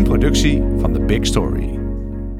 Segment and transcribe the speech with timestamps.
[0.00, 1.78] Een productie van The Big Story.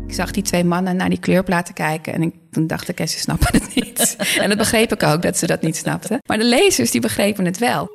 [0.06, 3.18] Ik zag die twee mannen naar die kleurplaten kijken en ik, toen dacht ik, ze
[3.18, 4.16] snappen het niet.
[4.42, 6.18] en dat begreep ik ook, dat ze dat niet snapten.
[6.26, 7.88] Maar de lezers, die begrepen het wel.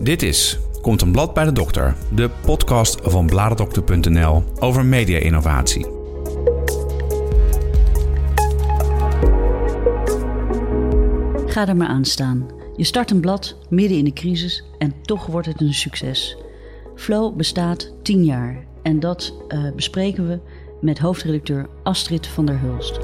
[0.00, 5.97] Dit is Komt een blad bij de dokter, de podcast van bladerdokter.nl over media-innovatie.
[11.58, 12.46] Ga er maar aan staan.
[12.76, 16.36] Je start een blad midden in de crisis en toch wordt het een succes.
[16.94, 20.40] Flow bestaat 10 jaar en dat uh, bespreken we
[20.80, 22.98] met hoofdredacteur Astrid van der Hulst.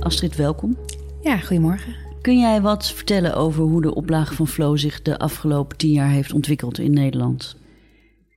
[0.00, 0.76] Astrid, welkom.
[1.20, 1.94] Ja, goedemorgen.
[2.20, 6.10] Kun jij wat vertellen over hoe de oplage van Flow zich de afgelopen tien jaar
[6.10, 7.56] heeft ontwikkeld in Nederland?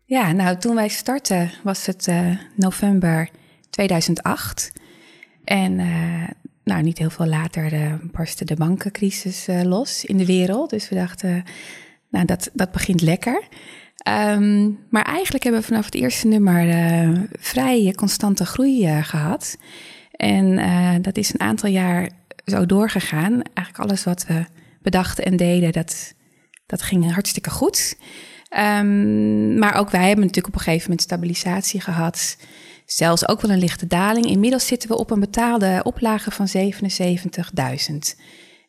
[0.06, 3.30] Ja, nou, toen wij startten was het uh, november
[3.70, 4.72] 2008.
[5.44, 6.24] En uh,
[6.64, 10.70] nou, niet heel veel later uh, barstte de bankencrisis los in de wereld.
[10.70, 11.44] Dus we dachten,
[12.10, 13.44] nou, dat, dat begint lekker.
[14.10, 19.58] Um, maar eigenlijk hebben we vanaf het eerste nummer vrij constante groei gehad.
[20.12, 22.10] En dat is een aantal jaar
[22.46, 23.42] zo doorgegaan.
[23.54, 24.46] Eigenlijk alles wat we
[24.82, 26.14] bedachten en deden, dat,
[26.66, 27.98] dat ging hartstikke goed.
[28.80, 32.38] Um, maar ook wij hebben natuurlijk op een gegeven moment stabilisatie gehad.
[32.96, 34.26] Zelfs ook wel een lichte daling.
[34.26, 37.96] Inmiddels zitten we op een betaalde oplage van 77.000.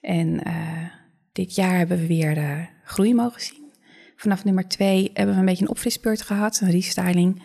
[0.01, 0.89] En uh,
[1.33, 3.73] dit jaar hebben we weer groei mogen zien.
[4.17, 7.43] Vanaf nummer 2 hebben we een beetje een opfrisbeurt gehad, een restyling.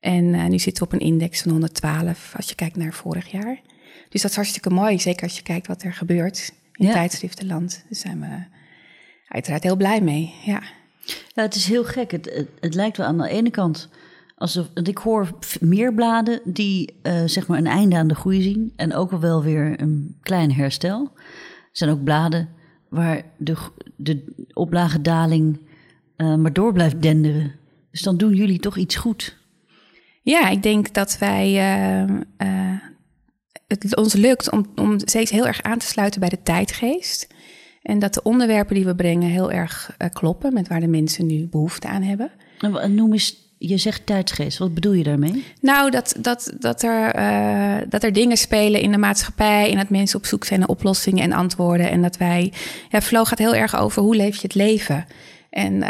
[0.00, 3.30] En uh, nu zitten we op een index van 112 als je kijkt naar vorig
[3.30, 3.60] jaar.
[4.08, 6.92] Dus dat is hartstikke mooi, zeker als je kijkt wat er gebeurt in ja.
[6.92, 7.84] tijdschriftenland.
[7.88, 8.44] Daar zijn we
[9.28, 10.62] uiteraard heel blij mee, ja.
[11.34, 12.10] Nou, het is heel gek.
[12.10, 13.88] Het, het, lijkt wel aan de ene kant
[14.42, 14.70] alsof...
[14.82, 18.72] Ik hoor meer bladen die uh, zeg maar een einde aan de groei zien...
[18.76, 21.10] en ook wel weer een klein herstel.
[21.14, 22.48] Er zijn ook bladen
[22.88, 23.56] waar de,
[23.96, 25.58] de oplagedaling
[26.16, 27.52] uh, maar door blijft denderen.
[27.90, 29.36] Dus dan doen jullie toch iets goed.
[30.22, 31.52] Ja, ik denk dat wij
[32.02, 32.78] uh,
[33.66, 37.34] het ons lukt om, om steeds heel erg aan te sluiten bij de tijdgeest.
[37.82, 41.48] En dat de onderwerpen die we brengen heel erg kloppen met waar de mensen nu
[41.48, 42.30] behoefte aan hebben.
[42.58, 45.44] En noem eens, je zegt tijdsgeest, wat bedoel je daarmee?
[45.60, 49.88] Nou, dat, dat, dat, er, uh, dat er dingen spelen in de maatschappij en dat
[49.88, 51.90] mensen op zoek zijn naar oplossingen en antwoorden.
[51.90, 52.52] En dat wij,
[52.90, 55.06] ja, Flow gaat heel erg over hoe leef je het leven.
[55.50, 55.80] En uh,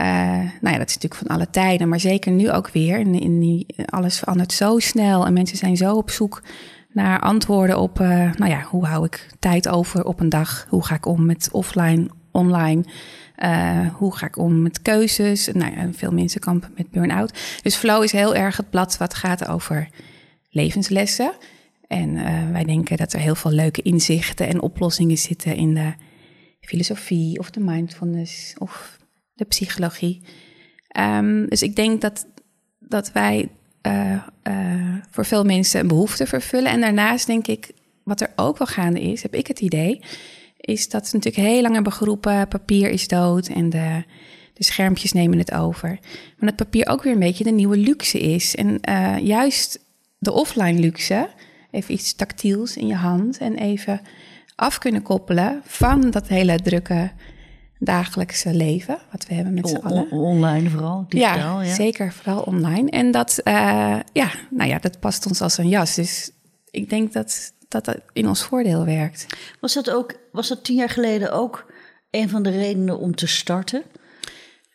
[0.60, 2.98] nou ja, dat is natuurlijk van alle tijden, maar zeker nu ook weer.
[2.98, 6.42] In, in die, alles verandert zo snel en mensen zijn zo op zoek
[6.92, 10.66] naar antwoorden op, uh, nou ja, hoe hou ik tijd over op een dag?
[10.68, 12.84] Hoe ga ik om met offline, online?
[13.44, 15.48] Uh, hoe ga ik om met keuzes?
[15.52, 17.60] Nou veel mensen kampen met burn-out.
[17.62, 19.88] Dus Flow is heel erg het blad wat gaat over
[20.50, 21.32] levenslessen.
[21.86, 25.92] En uh, wij denken dat er heel veel leuke inzichten en oplossingen zitten in de
[26.60, 28.98] filosofie of de mindfulness of
[29.34, 30.22] de psychologie.
[30.98, 32.26] Um, dus ik denk dat,
[32.78, 33.48] dat wij
[33.86, 34.22] uh,
[35.10, 36.70] voor veel mensen een behoefte vervullen.
[36.70, 37.70] En daarnaast denk ik,
[38.02, 40.00] wat er ook wel gaande is, heb ik het idee,
[40.62, 44.04] is dat ze natuurlijk heel lang hebben geroepen: papier is dood en de,
[44.54, 45.88] de schermpjes nemen het over.
[46.36, 48.54] Maar dat papier ook weer een beetje de nieuwe luxe is.
[48.54, 49.84] En uh, juist
[50.18, 51.28] de offline luxe,
[51.70, 54.00] even iets tactiels in je hand en even
[54.54, 57.10] af kunnen koppelen van dat hele drukke
[57.78, 60.10] dagelijkse leven, wat we hebben met z'n allen.
[60.10, 61.60] online vooral, digitaal.
[61.60, 62.90] Ja, ja, zeker, vooral online.
[62.90, 65.94] En dat, uh, ja, nou ja, dat past ons als een jas.
[65.94, 66.30] Dus
[66.70, 69.26] ik denk dat dat in ons voordeel werkt.
[69.60, 71.72] Was dat ook, was dat tien jaar geleden ook
[72.10, 73.82] een van de redenen om te starten?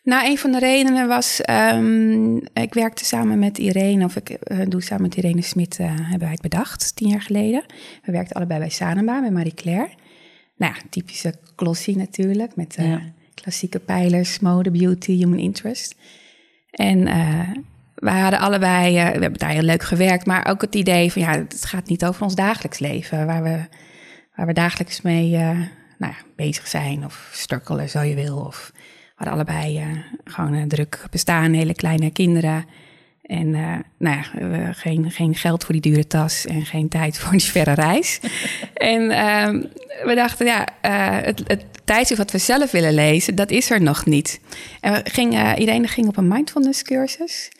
[0.02, 4.58] Nou, een van de redenen was, um, ik werkte samen met Irene, of ik uh,
[4.68, 7.64] doe samen met Irene Smit, uh, hebben wij het bedacht, tien jaar geleden.
[8.04, 9.88] We werkten allebei bij Sanema, bij Marie Claire
[10.58, 13.02] nou ja, typische glossy natuurlijk, met uh, ja.
[13.34, 15.94] klassieke pijlers, mode, beauty, human interest.
[16.70, 17.06] En
[18.00, 21.22] wij hadden allebei, uh, we hebben daar heel leuk gewerkt, maar ook het idee van
[21.22, 23.58] ja, het gaat niet over ons dagelijks leven, waar we,
[24.34, 25.30] waar we dagelijks mee
[25.98, 28.36] nou ja, bezig zijn of strukkelen, zo je wil.
[28.36, 29.84] Of we hadden allebei
[30.24, 32.66] gewoon een druk bestaan, hele kleine kinderen.
[33.22, 33.50] En
[33.98, 34.22] nou ja,
[34.72, 38.20] geen, geen geld voor die dure tas en geen tijd voor die verre reis.
[38.74, 39.48] en uh,
[40.04, 44.06] we dachten, ja, het, het tijdschrift wat we zelf willen lezen, dat is er nog
[44.06, 44.40] niet.
[44.80, 47.50] En we gingen, iedereen ging op een mindfulness cursus.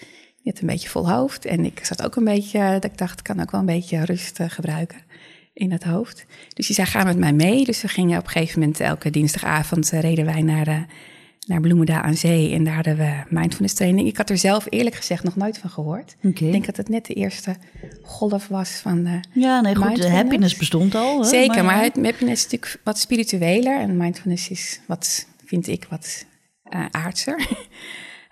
[0.50, 1.44] Had een beetje vol hoofd.
[1.44, 4.04] En ik zat ook een beetje, dat ik dacht, ik kan ook wel een beetje
[4.04, 4.98] rust gebruiken
[5.52, 6.24] in het hoofd.
[6.54, 7.64] Dus die zei, ga met mij mee.
[7.64, 10.86] Dus we gingen op een gegeven moment elke dinsdagavond reden wij naar
[11.48, 12.52] naar Bloemendaal aan Zee.
[12.52, 14.08] En daar hadden we mindfulness training.
[14.08, 16.16] Ik had er zelf eerlijk gezegd nog nooit van gehoord.
[16.20, 17.56] Ik denk dat het net de eerste
[18.02, 19.96] golf was van de Ja, nee, goed.
[19.96, 21.20] De happiness bestond al.
[21.20, 21.28] Hè?
[21.28, 23.80] Zeker, maar, het happiness is natuurlijk wat spiritueler.
[23.80, 26.24] En mindfulness is wat, vind ik, wat
[26.62, 27.36] eh, aardser.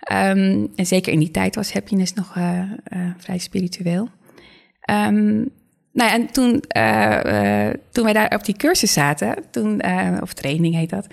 [0.07, 4.09] Ehm, en zeker in die tijd was happiness nog eh, eh, vrij spiritueel.
[4.81, 5.35] Ehm,
[5.91, 9.81] nou ja, en toen, eh, toen wij daar op die cursus zaten, toen,
[10.21, 11.07] of training heet dat,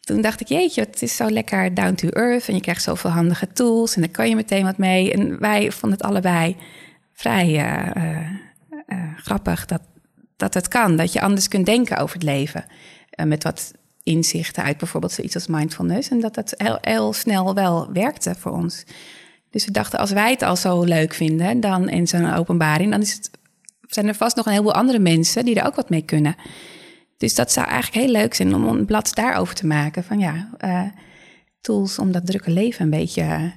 [0.00, 3.10] toen dacht ik, jeetje, het is zo lekker down to earth en je krijgt zoveel
[3.10, 5.12] handige tools en daar kan je meteen wat mee.
[5.12, 6.56] En wij vonden het allebei
[7.12, 7.64] vrij
[9.16, 9.82] grappig dat,
[10.36, 12.64] dat het kan, dat je anders kunt denken over het leven.
[13.24, 16.08] Met wat inzichten uit bijvoorbeeld zoiets als mindfulness.
[16.08, 18.84] En dat dat heel, snel wel werkte voor ons.
[19.50, 23.00] Dus we dachten, als wij het al zo leuk vinden dan in zo'n openbaring, dan
[23.00, 23.30] is het,
[23.80, 26.36] zijn er vast nog een heleboel andere mensen die er ook wat mee kunnen.
[27.16, 30.04] Dus dat zou eigenlijk heel leuk zijn om een blad daarover te maken.
[30.04, 30.82] Van ja, eh,
[31.60, 33.52] tools om dat drukke leven een beetje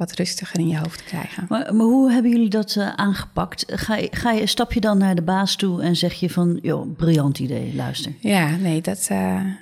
[0.00, 1.46] wat rustiger in je hoofd te krijgen.
[1.48, 3.64] Maar, maar hoe hebben jullie dat eh, aangepakt?
[3.66, 6.58] Ga ga je, stap je dan naar de baas toe en zeg je van...
[6.62, 8.12] joh, briljant idee, luister.
[8.20, 9.06] Ja, nee, dat,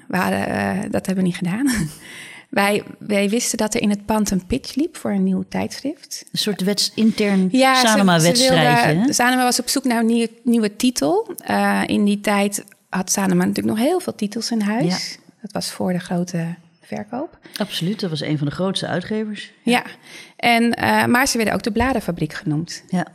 [0.09, 1.67] we hadden, eh, dat hebben we niet gedaan.
[2.49, 6.25] wij, wij wisten dat er in het pand een pitch liep voor een nieuw tijdschrift.
[6.33, 7.49] Een soort wets, intern
[8.87, 9.13] wilden- hè?
[9.13, 11.35] Sanoma was op zoek naar een nieuwe, nieuwe titel.
[11.87, 15.19] In die tijd had Sanoma natuurlijk nog heel veel titels in huis.
[15.43, 16.55] Dat was voor de grote
[16.89, 17.39] verkoop.
[17.57, 19.53] Absoluut, dat was een van de grootste uitgevers.
[19.63, 19.83] Ja,
[20.37, 22.85] en, eh, maar ze werden ook de bladenfabriek genoemd.
[22.89, 23.07] Ja.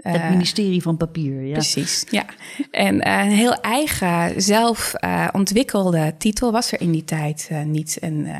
[0.00, 1.52] Het ministerie van Papier, ja.
[1.52, 2.24] Precies, ja.
[2.70, 7.62] En eh, een heel eigen, zelf eh, ontwikkelde titel was er in die tijd eh,
[7.62, 7.98] niet.
[7.98, 8.36] En eh,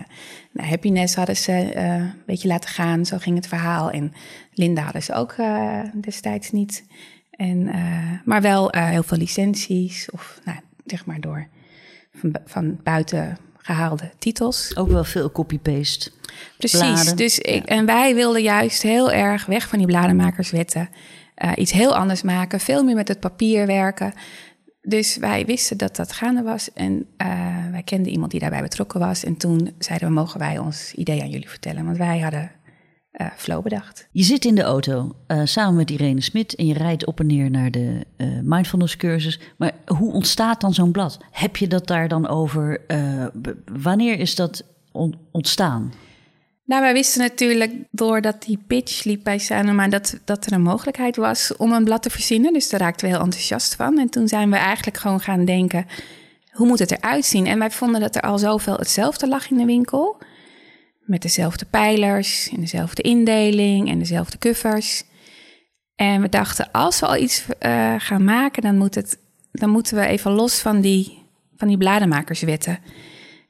[0.52, 3.90] nou, Happiness hadden ze eh, een beetje laten gaan, zo ging het verhaal.
[3.90, 4.12] En
[4.52, 6.84] Linda hadden ze ook eh, destijds niet.
[7.30, 11.48] En, eh, maar wel eh, heel veel licenties, of nou, zeg maar door
[12.44, 13.38] van buiten
[13.74, 14.76] gehaalde titels.
[14.76, 16.10] Ook wel veel copy-paste.
[16.58, 16.78] Precies.
[16.78, 17.16] bladen.
[17.16, 20.88] Dus ik, En wij wilden juist heel erg weg van die blademakerswetten.
[21.34, 24.12] eh, iets heel anders maken, veel meer met het papier werken.
[24.82, 26.72] Dus wij wisten dat dat gaande was.
[26.72, 27.28] En eh,
[27.70, 29.24] wij kenden iemand die daarbij betrokken was.
[29.24, 31.84] En toen zeiden we, mogen wij ons idee aan jullie vertellen?
[31.84, 32.50] Want wij hadden
[33.10, 34.08] eh Flow bedacht.
[34.12, 37.26] Je zit in de auto eh, samen met Irene Smit en je rijdt op en
[37.26, 39.40] neer naar de eh, mindfulness cursus.
[39.56, 41.18] Maar hoe ontstaat dan zo'n blad?
[41.30, 42.80] Heb je dat daar dan over?
[43.82, 45.92] wanneer is dat on- ontstaan?
[46.64, 51.16] Nou, wij wisten natuurlijk doordat die pitch liep bij Sanoma dat, dat er een mogelijkheid
[51.16, 52.52] was om een blad te verzinnen.
[52.52, 53.98] Dus daar raakten we heel enthousiast van.
[53.98, 55.86] En toen zijn we eigenlijk gewoon gaan denken,
[56.50, 57.46] hoe moet het eruit zien?
[57.46, 60.16] En wij vonden dat er al zoveel hetzelfde lag in de winkel.
[61.10, 65.04] Met dezelfde pijlers en dezelfde indeling en dezelfde covers.
[65.94, 69.18] En we dachten, als we al iets eh, gaan maken, dan, moet het,
[69.52, 71.22] dan moeten we even los van die,
[71.56, 72.78] van die blademakerswetten.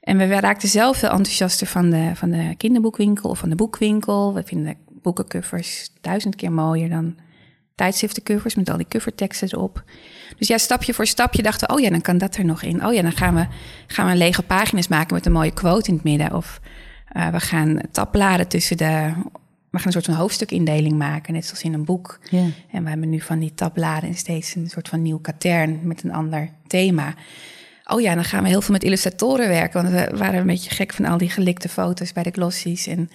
[0.00, 4.34] En we raakten zelf veel enthousiaster van de, van de kinderboekwinkel of van de boekwinkel.
[4.34, 7.16] We vinden boekencovers duizend keer mooier dan
[7.74, 9.84] tijdschriftencovers met al die coverteksten erop.
[10.38, 12.86] Dus ja, stapje voor stapje dachten oh ja, dan kan dat er nog in.
[12.86, 13.46] Oh ja, dan gaan we,
[13.86, 16.34] gaan we lege pagina's maken met een mooie quote in het midden.
[16.34, 16.60] Of
[17.12, 19.12] eh, we gaan tabbladen tussen de...
[19.70, 22.20] We gaan een soort van hoofdstukindeling maken, net zoals in een boek.
[22.70, 26.12] En we hebben nu van die tabbladen steeds een soort van nieuw katern met een
[26.12, 27.14] ander thema.
[27.84, 29.82] Oh ja, dan gaan we heel veel met illustratoren werken.
[29.82, 32.86] Want we waren een beetje gek van al die gelikte foto's bij de glossies.
[32.86, 33.10] En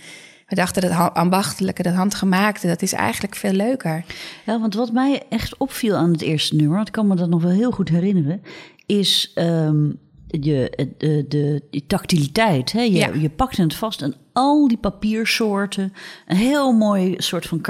[0.47, 4.05] we dachten dat ambachtelijke, dat handgemaakte, dat is eigenlijk veel leuker.
[4.45, 7.29] Ja, want wat mij echt opviel aan het eerste nummer, want ik kan me dat
[7.29, 8.41] nog wel heel goed herinneren,
[8.85, 9.89] is ehm,
[10.27, 12.71] je, de, de, die tactiliteit.
[12.71, 12.81] Hè?
[12.81, 13.13] Je, Ja.
[13.13, 15.93] je pakte het vast en al die papiersoorten.
[16.27, 17.61] Een heel mooi soort van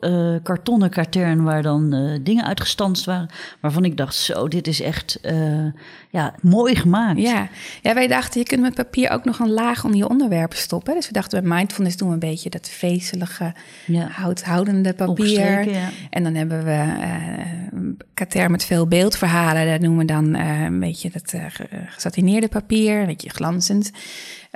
[0.00, 3.28] eh, kartonnen katern waar dan eh, dingen uitgestanst waren.
[3.60, 5.66] Waarvan ik dacht, zo, dit is echt eh,
[6.10, 7.18] ja, mooi gemaakt.
[7.20, 7.48] Ja.
[7.82, 10.94] ja, wij dachten, je kunt met papier ook nog een laag om je onderwerpen stoppen.
[10.94, 13.52] Dus we dachten, bij mindfulness doen we een beetje dat vezelige,
[13.86, 14.08] Ja.
[14.10, 15.70] houthoudende papier.
[15.70, 15.88] Ja.
[16.10, 16.84] En dan hebben we
[17.72, 19.66] een katern met veel beeldverhalen.
[19.66, 23.90] Daar noemen we dan een beetje dat ge- gesatineerde papier, een beetje glanzend.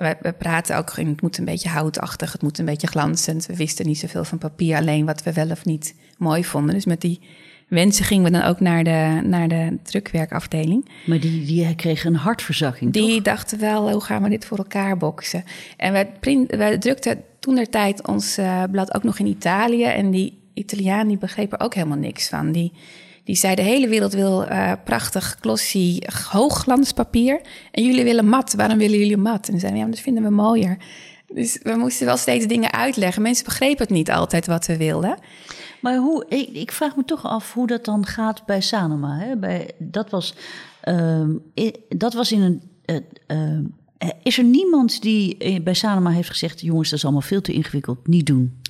[0.02, 3.46] We, we praten ook, in, het moet een beetje houtachtig, het moet een beetje glanzend.
[3.46, 6.74] We wisten niet zoveel van papier, alleen wat we wel of niet mooi vonden.
[6.74, 7.20] Dus met die
[7.68, 10.88] wensen gingen we dan ook naar de, naar de drukwerkafdeling.
[11.06, 13.06] Maar die, die kreeg een hartverzakking, toch?
[13.06, 15.44] Die dachten wel, hoe gaan we dit voor elkaar boksen?
[15.76, 19.84] En wij, print, wij drukten toen der tijd ons eh, blad ook nog in Italië.
[19.84, 22.52] En die Italiaan die begreep er ook helemaal niks van.
[22.52, 22.72] Die,
[23.24, 25.98] die zei, de hele wereld wil eh, prachtig, glossy,
[26.30, 27.40] hoogglanspapier.
[27.70, 28.52] En jullie willen mat.
[28.52, 29.48] Waarom willen jullie mat?
[29.48, 30.76] En ze zeiden, ja, dat vinden we mooier.
[31.34, 33.22] Dus we moesten wel steeds dingen uitleggen.
[33.22, 35.18] Mensen begrepen het niet altijd wat we wilden.
[35.80, 39.18] Maar hoe, ik, ik vraag me toch af hoe dat dan gaat bij Sanoma.
[39.18, 39.36] Hè?
[39.36, 40.34] Bij, dat, was,
[40.80, 41.30] ehm,
[41.88, 43.64] dat was in een, eh, ehm,
[44.02, 46.60] Eh, Is er niemand die eh, bij Sanoma heeft gezegd...
[46.60, 48.60] jongens, dat is allemaal veel te ingewikkeld, niet doen?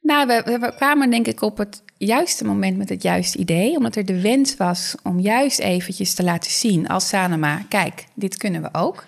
[0.00, 3.76] Nou, we kwamen denk ik op het juiste moment met het juiste idee.
[3.76, 7.62] Omdat er de wens was om juist eventjes te laten zien als Sanema...
[7.68, 9.04] kijk, dit kunnen we ook.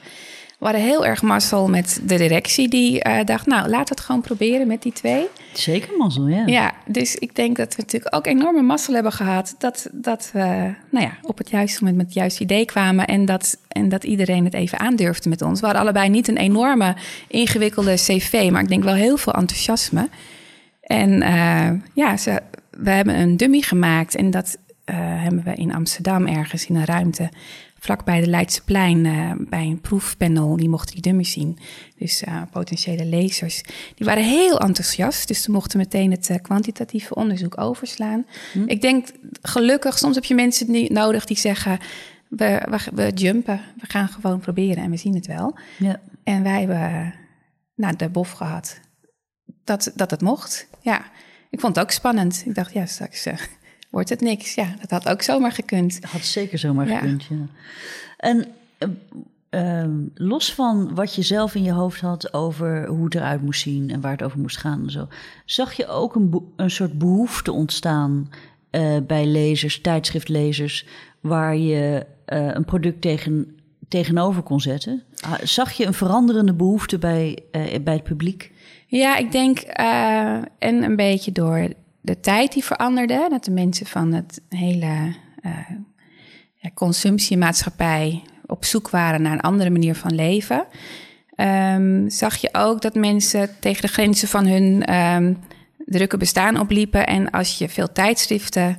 [0.59, 3.47] We hadden heel erg mazzel met de directie die eh, dacht...
[3.47, 5.27] nou, we het gewoon proberen met die twee.
[5.53, 6.47] Zeker mazzel, ja.
[6.47, 9.55] Ja, dus ik denk dat we natuurlijk ook enorme mazzel hebben gehad...
[9.59, 13.07] dat, dat we nou ja, op het juiste moment met het juiste idee kwamen...
[13.07, 15.61] En dat, en dat iedereen het even aandurfde met ons.
[15.61, 16.97] We hadden allebei niet een enorme
[17.29, 18.49] ingewikkelde cv...
[18.51, 20.09] maar ik denk wel heel veel enthousiasme...
[20.87, 22.43] En eh, ja, ze,
[22.77, 26.85] we hebben een dummy gemaakt en dat eh, hebben we in Amsterdam ergens in een
[26.85, 27.29] ruimte
[27.79, 30.57] vlakbij de Leidseplein eh, bij een proefpanel.
[30.57, 31.59] Die mochten die dummy zien.
[31.99, 33.63] Dus eh, potentiële lezers.
[33.95, 38.27] Die waren heel enthousiast, dus ze mochten meteen het kwantitatieve onderzoek overslaan.
[38.67, 39.09] Ik denk
[39.43, 41.79] gelukkig, soms heb je mensen nodig die zeggen...
[42.29, 45.59] We, we, we jumpen, we gaan gewoon proberen en we zien het wel.
[45.79, 46.01] Ja.
[46.25, 47.15] En wij hebben
[47.75, 48.81] nou, de bof gehad
[49.65, 50.69] dat, dat het mocht.
[50.81, 51.05] Ja,
[51.51, 52.43] ik vond het ook spannend.
[52.47, 53.35] Ik dacht, ja, straks eh,
[53.91, 54.55] wordt het niks.
[54.55, 55.99] Ja, dat had ook zomaar gekund.
[56.05, 56.99] Had zeker zomaar Ja.
[56.99, 57.37] gekund, ja.
[58.17, 58.47] En
[58.79, 58.89] eh,
[59.51, 63.61] ehm, los van wat je zelf in je hoofd had over hoe het eruit moest
[63.61, 65.09] zien en waar het over moest gaan en zo,
[65.45, 68.31] zag je ook een, een soort behoefte ontstaan
[68.71, 70.87] eh, bij lezers, tijdschriftlezers,
[71.21, 73.57] waar je een product tegen,
[73.89, 75.03] tegenover kon zetten?
[75.21, 77.39] Ah, Zag je een veranderende behoefte bij,
[77.83, 78.53] bij het publiek?
[78.87, 81.69] Ja, ik denk, eh, en een beetje door
[82.01, 85.15] de tijd die veranderde, dat de mensen van het hele
[86.55, 90.67] ja, consumptiemaatschappij op zoek waren naar een andere manier van leven,
[91.35, 95.35] ehm, zag je ook dat mensen tegen de grenzen van hun ehm,
[95.87, 97.07] drukke bestaan opliepen.
[97.07, 98.77] En als je veel tijdschriften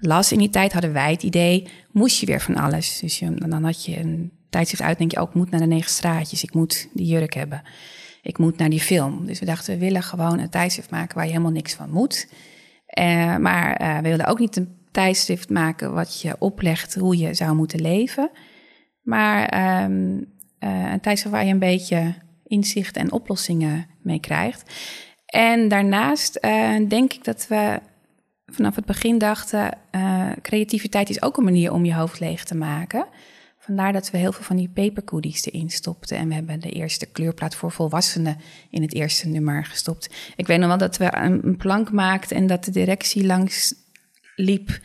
[0.00, 2.98] las in die tijd, hadden wij het idee, moest je weer van alles.
[2.98, 5.66] Dus je, dan had je een tijdschrift uit, denk je ook, ik moet naar de
[5.66, 7.62] negen straatjes, ik moet die jurk hebben.
[8.22, 9.26] Ik moet naar die film.
[9.26, 12.28] Dus we dachten, we willen gewoon een tijdschrift maken waar je helemaal niks van moet.
[12.86, 17.34] Eh, maar eh, we wilden ook niet een tijdschrift maken wat je oplegt hoe je
[17.34, 18.30] zou moeten leven.
[19.02, 20.20] Maar ehm,
[20.58, 22.14] eh, een tijdschrift waar je een beetje
[22.46, 24.74] inzicht en oplossingen mee krijgt.
[25.26, 26.40] En daarnaast
[26.88, 27.80] denk ik dat we
[28.46, 29.78] vanaf het begin dachten,
[30.42, 33.06] creativiteit is ook een manier om je hoofd leeg te maken.
[33.70, 36.16] Vandaar dat we heel veel van die papercookies erin stopten.
[36.16, 38.36] En we hebben de eerste kleurplaat voor volwassenen
[38.70, 40.10] in het eerste nummer gestopt.
[40.36, 43.74] Ik weet nog wel dat we een, plank maakten en dat de directie langs
[44.36, 44.78] liep.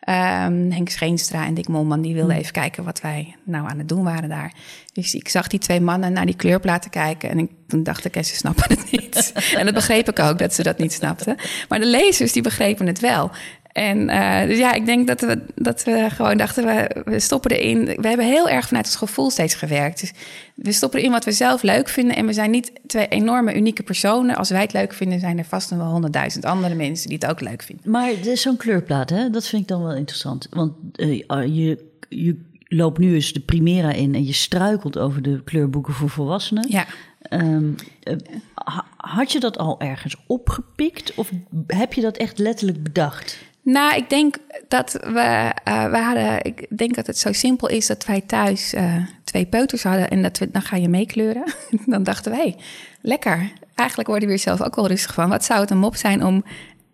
[0.00, 3.88] Ehm, Henk Scheenstra en Dick Molman, die wilden even kijken wat wij nou aan het
[3.88, 4.54] doen waren daar.
[4.92, 8.14] Dus ik zag die twee mannen naar die kleurplaten kijken en ik, toen dacht ik,
[8.14, 9.32] ze snappen het niet.
[9.58, 11.36] en dat begreep ik ook, dat ze dat niet snapten.
[11.68, 13.30] Maar de lezers, die begrepen het wel.
[13.74, 17.50] En eh, dus ja, ik denk dat we, dat we gewoon dachten, we, we stoppen
[17.50, 17.84] erin.
[17.84, 20.00] We hebben heel erg vanuit het gevoel steeds gewerkt.
[20.00, 20.12] Dus
[20.54, 22.16] we stoppen erin wat we zelf leuk vinden.
[22.16, 24.36] En we zijn niet twee enorme, unieke personen.
[24.36, 27.30] Als wij het leuk vinden, zijn er vast nog wel honderdduizend andere mensen die het
[27.30, 27.90] ook leuk vinden.
[27.90, 29.30] Maar zo'n kleurplaat, hè?
[29.30, 30.46] dat vind ik dan wel interessant.
[30.50, 31.22] Want eh,
[31.56, 32.36] je, je
[32.68, 36.66] loopt nu eens de Primera in en je struikelt over de kleurboeken voor volwassenen.
[36.68, 36.86] Ja.
[37.22, 37.70] Ehm,
[38.02, 38.16] eh,
[38.54, 41.30] ha- had je dat al ergens opgepikt of
[41.66, 43.38] heb je dat echt letterlijk bedacht?
[43.64, 44.36] Nou, ik denk
[44.68, 48.72] dat we, eh, we hadden, ik denk dat het zo simpel is dat wij thuis
[48.72, 51.44] eh, twee peuters hadden en dat we, dan ga je meekleuren.
[51.86, 52.56] dan dachten wij,
[53.00, 53.52] lekker.
[53.74, 55.28] Eigenlijk worden we er zelf ook wel rustig van.
[55.28, 56.44] Wat zou het een mop zijn om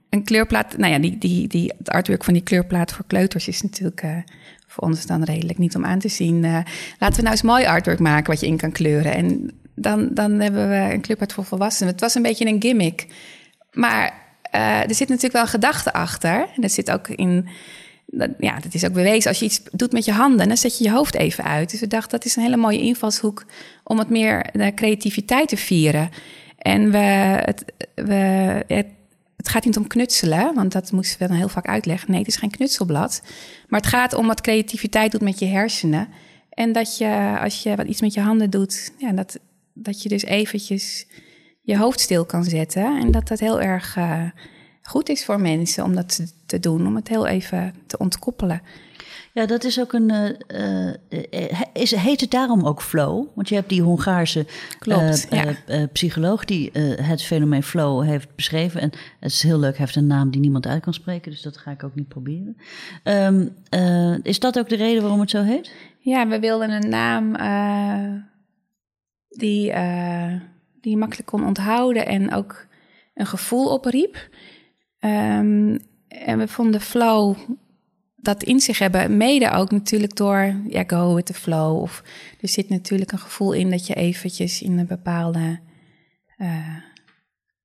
[0.08, 3.62] een kleurplaat, nou ja, die, die, die, het artwork van die kleurplaat voor kleuters is
[3.62, 4.16] natuurlijk eh,
[4.66, 6.40] voor ons dan redelijk niet om aan te zien.
[6.98, 9.14] Laten we nou eens mooi artwork maken wat je in kan kleuren.
[9.14, 11.92] En dan, dan hebben we een kleurplaat voor volwassenen.
[11.92, 13.06] Het was een beetje een gimmick.
[13.72, 14.19] Maar
[14.50, 16.48] eh, er zit natuurlijk wel gedachte achter.
[16.54, 17.48] En dat zit ook in.
[18.38, 19.28] Ja, dat is ook bewezen.
[19.28, 21.70] Als je iets doet met je handen, dan zet je je hoofd even uit.
[21.70, 23.44] Dus we dachten dat is een hele mooie invalshoek
[23.84, 26.10] om wat meer creativiteit te vieren.
[26.58, 27.64] En we, het,
[27.94, 28.14] we,
[28.66, 28.86] het,
[29.36, 32.10] het gaat niet om knutselen, want dat moesten we dan heel vaak uitleggen.
[32.10, 33.22] Nee, het is geen knutselblad.
[33.68, 36.08] Maar het gaat om wat creativiteit doet met je hersenen.
[36.50, 39.38] En dat je, als je wat iets met je handen doet, ja, dat,
[39.72, 41.06] dat je dus eventjes
[41.60, 43.00] je hoofd stil kan zetten.
[43.00, 44.22] En dat dat heel erg uh,
[44.82, 48.62] goed is voor mensen om dat te, doen, om het heel even te ontkoppelen.
[49.32, 50.12] Ja, dat is ook een.
[50.12, 50.94] Uh,
[51.30, 53.26] uh, is, heet het daarom ook flow?
[53.34, 54.46] Want je hebt die Hongaarse
[54.78, 55.86] Klopt, ja.
[55.92, 56.70] psycholoog die
[57.02, 58.80] het fenomeen flow heeft beschreven.
[58.80, 58.90] En
[59.20, 61.56] het is heel leuk, hij heeft een naam die niemand uit kan spreken, dus dat
[61.56, 62.56] ga ik ook niet proberen.
[63.04, 63.54] Um,
[64.22, 65.74] is dat ook de reden waarom het zo heet?
[65.98, 67.32] Ja, we wilden een naam
[69.28, 69.72] die
[70.80, 72.66] die je makkelijk kon onthouden en ook
[73.14, 74.28] een gevoel opriep.
[75.00, 77.36] Um, en we vonden flow
[78.16, 79.16] dat in zich hebben.
[79.16, 81.80] Mede ook natuurlijk door ja, go with the flow.
[81.80, 82.02] Of
[82.40, 85.58] er zit natuurlijk een gevoel in dat je eventjes in een bepaalde
[86.38, 86.76] uh,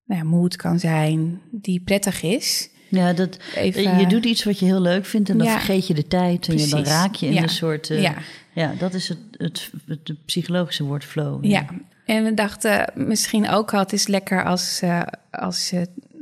[0.04, 2.70] nou ja, mood kan zijn die prettig is.
[2.88, 5.94] Ja, dat, Even, je doet iets wat je heel leuk vindt en dan vergeet je
[5.94, 6.48] de tijd.
[6.48, 7.90] En je, dan raak je in een soort...
[7.90, 8.14] Uh, ja.
[8.54, 11.44] ja, dat is het, het, het, psychologische woord flow.
[11.44, 11.66] Ja.
[12.06, 15.72] En we dachten misschien ook al, het is lekker als, uh, als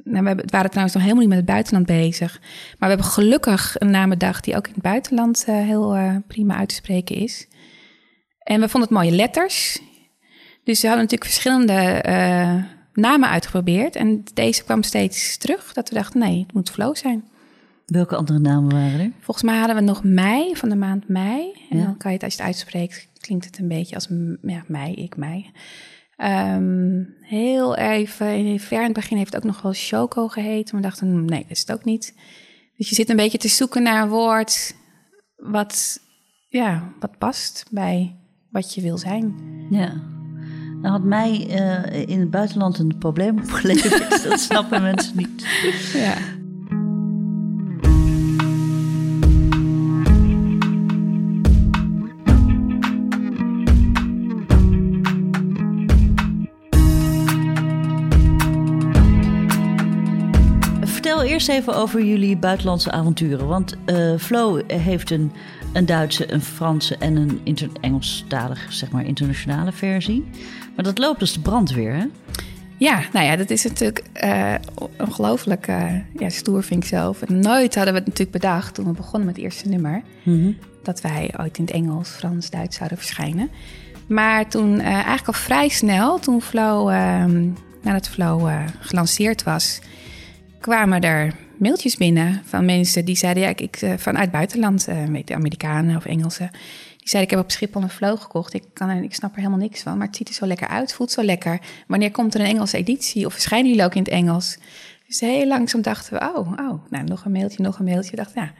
[0.04, 2.40] nou, we waren trouwens nog helemaal niet met het buitenland bezig.
[2.78, 6.56] Maar we hebben gelukkig een namendag die ook in het buitenland uh, heel uh, prima
[6.56, 7.48] uit te spreken is.
[8.38, 9.78] En we vonden het mooie letters.
[10.64, 13.96] Dus we hadden natuurlijk verschillende uh, namen uitgeprobeerd.
[13.96, 15.72] En deze kwam steeds terug.
[15.72, 17.24] Dat we dachten, nee, het moet flow zijn.
[17.86, 19.10] Welke andere namen waren er?
[19.20, 21.52] Volgens mij hadden we nog mei, van de maand mei.
[21.70, 24.08] En dan kan je het, als je het uitspreekt, klinkt het een beetje als
[24.42, 25.50] ja, mei, ik mei.
[26.16, 30.74] Um, heel even, in ver in het begin heeft het ook nog wel Choco geheten.
[30.74, 32.14] Maar we dachten, nee, dat is het ook niet.
[32.76, 34.74] Dus je zit een beetje te zoeken naar een woord
[35.36, 36.00] wat,
[36.48, 38.16] ja, wat past bij
[38.50, 39.34] wat je wil zijn.
[39.70, 40.02] Ja.
[40.80, 44.22] Nou had mij uh, in het buitenland een probleem opgeleverd.
[44.28, 45.46] dat snappen mensen niet.
[45.92, 46.16] Ja.
[61.34, 63.46] Eerst even over jullie buitenlandse avonturen.
[63.46, 65.32] Want uh, Flo heeft een,
[65.72, 70.24] een Duitse, een Franse en een inter Engelstalige, zeg maar, internationale versie.
[70.76, 72.04] Maar dat loopt dus de brandweer, hè?
[72.78, 74.54] Ja, nou ja, dat is natuurlijk uh,
[74.98, 77.28] ongelooflijk uh, ja, stoer, vind ik zelf.
[77.28, 80.02] nooit hadden we het natuurlijk bedacht toen we begonnen met het eerste nummer...
[80.22, 80.52] Mhm.
[80.82, 83.50] dat wij ooit in het Engels, Frans, Duits zouden verschijnen.
[84.06, 87.48] Maar toen, uh, eigenlijk al vrij snel, toen Flow, ehm,
[87.82, 88.50] nadat Flow
[88.80, 89.80] gelanceerd was
[90.64, 95.04] kwamen er mailtjes binnen van mensen die zeiden: ja, ik, ik eh, vanuit buitenland, uh,
[95.04, 96.50] weet de Amerikanen of Engelsen.
[96.96, 98.54] Die zeiden: Ik heb op Schiphol een flow gekocht.
[98.54, 100.68] Ik, kan er, ik snap er helemaal niks van, maar het ziet er zo lekker
[100.68, 101.60] uit, voelt zo lekker.
[101.86, 104.58] Wanneer komt er een Engelse editie of verschijnen jullie ook in het Engels?
[105.06, 108.10] Dus heel langzaam dachten we: Oh, oh nou, nog een mailtje, nog een mailtje.
[108.10, 108.52] Ik dacht, ja,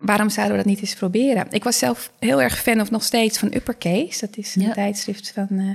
[0.00, 1.46] waarom zouden we dat niet eens proberen?
[1.50, 4.26] Ik was zelf heel erg fan of nog steeds van Uppercase.
[4.26, 5.48] Dat is een tijdschrift van.
[5.50, 5.70] Uh,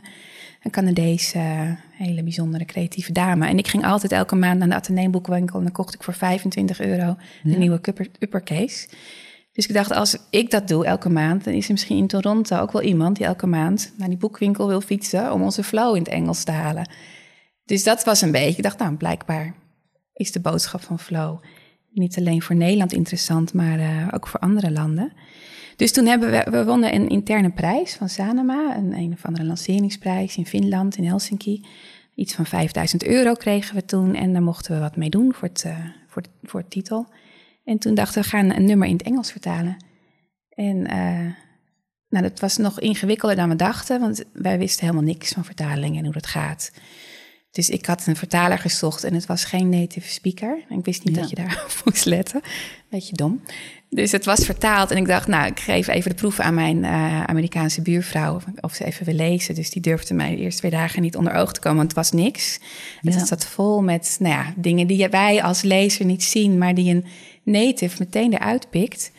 [0.65, 3.47] een Canadese hele bijzondere creatieve dame.
[3.47, 5.57] En ik ging altijd elke maand naar de Atheneumboekwinkel...
[5.57, 7.79] en dan kocht ik voor 25 euro een nieuwe
[8.19, 8.88] uppercase.
[9.51, 11.43] Dus ik dacht, als ik dat doe elke maand...
[11.43, 13.93] dan is er misschien in Toronto ook wel iemand die elke maand...
[13.97, 16.89] naar die boekwinkel wil fietsen om onze flow in het Engels te halen.
[17.65, 18.57] Dus dat was een beetje...
[18.57, 19.55] Ik dacht, nou, blijkbaar
[20.13, 21.38] is de boodschap van flow...
[21.95, 25.13] niet alleen voor Nederland interessant, maar uh, ook voor andere landen...
[25.75, 29.45] Dus toen hebben we, we wonnen een interne prijs van Sanema, een een of andere
[29.45, 31.65] lanceringsprijs in Finland, in Helsinki.
[32.15, 35.47] Iets van 5000 euro kregen we toen en daar mochten we wat mee doen voor
[35.47, 35.77] het, uh,
[36.08, 37.08] voor, voor het titel.
[37.63, 39.77] En toen dachten we, gaan een nummer in het Engels vertalen.
[40.49, 41.31] En uh,
[42.10, 45.97] nou, dat was nog ingewikkelder dan we dachten, want wij wisten helemaal niks van vertalingen
[45.97, 46.71] en hoe dat gaat.
[47.55, 50.63] Dus ik had een vertaler gezocht en het was geen native speaker.
[50.69, 52.41] En ik wist niet dat je daar moest letten.
[52.89, 53.41] Beetje dom.
[53.89, 56.77] Dus het was vertaald en ik dacht, nou, ik geef even de proeven aan mijn
[56.77, 59.55] uh, Amerikaanse buurvrouw of ze even wil lezen.
[59.55, 61.97] Dus die durfde mij de eerste twee dagen niet onder oog te komen, want het
[61.97, 62.59] was niks.
[63.01, 63.11] Ja.
[63.11, 66.93] Het zat vol met nou ja, dingen die wij als lezer niet zien, maar die
[66.93, 67.05] een
[67.43, 69.11] native meteen eruit pikt.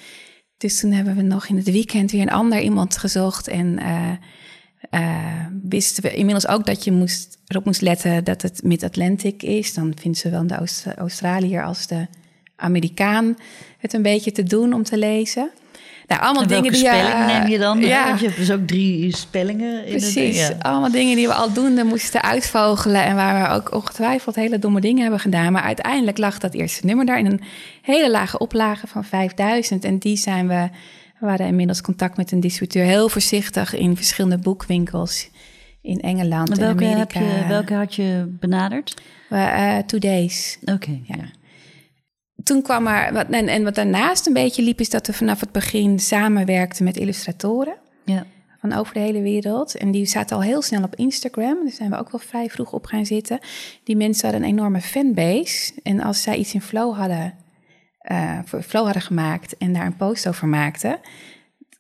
[0.57, 3.79] Dus toen hebben we nog in het weekend weer een ander iemand gezocht en...
[3.83, 4.11] Uh,
[4.90, 9.75] uh, wisten we inmiddels ook dat je moest, erop moest letten dat het Mid-Atlantic is.
[9.75, 12.07] Dan vindt zowel de Oost Australiër als de
[12.57, 13.37] Amerikaan
[13.79, 15.51] het een beetje te doen om te lezen.
[16.07, 17.81] Nou, allemaal dingen die spelling uh, neem je dan?
[17.81, 18.07] Ja.
[18.07, 19.87] Want je hebt dus ook drie spellingen.
[19.87, 23.05] In Precies, allemaal dingen die we aldoende moesten uitvogelen...
[23.05, 25.53] en waar we ook ongetwijfeld hele domme dingen hebben gedaan.
[25.53, 27.40] Maar uiteindelijk lag dat eerste nummer daar in een
[27.83, 29.85] hele lage oplage van 5000.
[29.85, 30.68] En die zijn we
[31.21, 35.29] we waren inmiddels contact met een distributeur, heel voorzichtig in verschillende boekwinkels
[35.81, 37.21] in Engeland en welke Amerika.
[37.21, 39.03] Heb je, welke had je benaderd?
[39.31, 40.59] Uh, two Days.
[40.65, 41.01] Oké.
[41.03, 41.17] ja.
[42.43, 45.41] Toen kwam er, wat, en, en wat daarnaast een beetje liep, is dat we vanaf
[45.41, 47.77] het begin samenwerkten met illustratoren.
[48.05, 48.27] Ja.
[48.61, 49.77] Van over de hele wereld.
[49.77, 51.59] En die zaten al heel snel op Instagram.
[51.63, 53.39] Daar zijn we ook wel vrij vroeg op gaan zitten.
[53.85, 55.73] Die mensen hadden een enorme fanbase.
[55.83, 57.35] En als zij iets in flow hadden
[58.12, 61.01] uh, voor Flow hadden gemaakt en daar een post over maakten,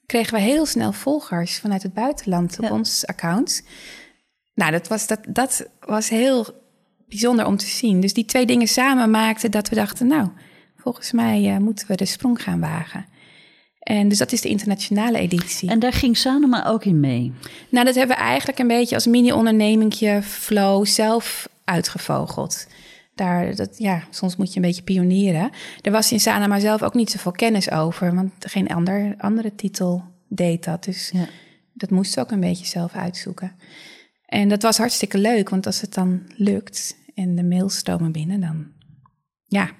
[0.06, 3.62] kregen we heel snel volgers vanuit het buitenland op ons account.
[4.54, 6.46] Nou, dat was, dat, dat was heel
[7.08, 8.00] bijzonder om te zien.
[8.00, 10.28] Dus die twee dingen samen maakten dat we dachten, nou,
[10.76, 13.06] volgens mij uh, moeten we de sprong gaan wagen.
[13.78, 15.70] En dus dat is de internationale editie.
[15.70, 17.32] En daar ging Sanoma ook in mee?
[17.68, 22.66] Nou, dat hebben we eigenlijk een beetje als mini-ondernemingje Flow zelf uitgevogeld.
[23.16, 25.50] Daar, dat, ja, soms moet je een beetje pionieren.
[25.82, 30.04] Er was in Sanama zelf ook niet zoveel kennis over, want geen ander, andere titel
[30.28, 30.84] deed dat.
[30.84, 31.26] Dus Ja.
[31.74, 33.52] dat moest ze ook een beetje zelf uitzoeken.
[34.26, 38.40] En dat was hartstikke leuk, want als het dan lukt en de mails stromen binnen,
[38.40, 38.66] dan
[39.46, 39.70] ja,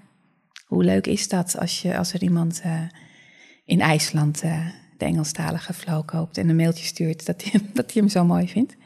[0.67, 2.83] hoe leuk is dat als, je, als er iemand eh,
[3.65, 4.67] in IJsland eh,
[4.99, 8.49] de Engelstalige flow koopt en een mailtje stuurt dat hij, dat hij hem zo mooi
[8.49, 8.77] vindt.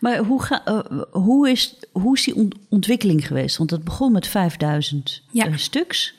[0.00, 0.78] Maar hoe, ga, eh,
[1.10, 3.56] hoe, is, hoe is die ont- ontwikkeling geweest?
[3.56, 5.46] Want het begon met 5000 Ja.
[5.46, 6.14] eh, stuks.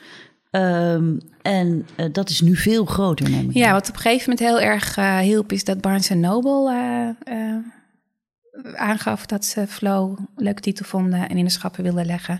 [0.51, 3.73] Ehm, en eh, dat is nu veel groter, neem ik Ja, aan.
[3.73, 7.15] wat op een gegeven moment heel erg hielp, is dat Barnes Noble
[8.75, 12.39] aangaf dat ze Flow een leuke titel vonden en in de schappen wilden leggen.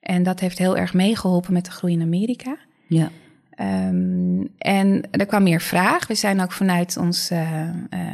[0.00, 2.56] En dat heeft heel erg meegeholpen met de groei in Amerika.
[2.88, 3.10] Ja.
[3.50, 6.06] Ehm, en er kwam meer vraag.
[6.06, 7.30] We zijn ook vanuit ons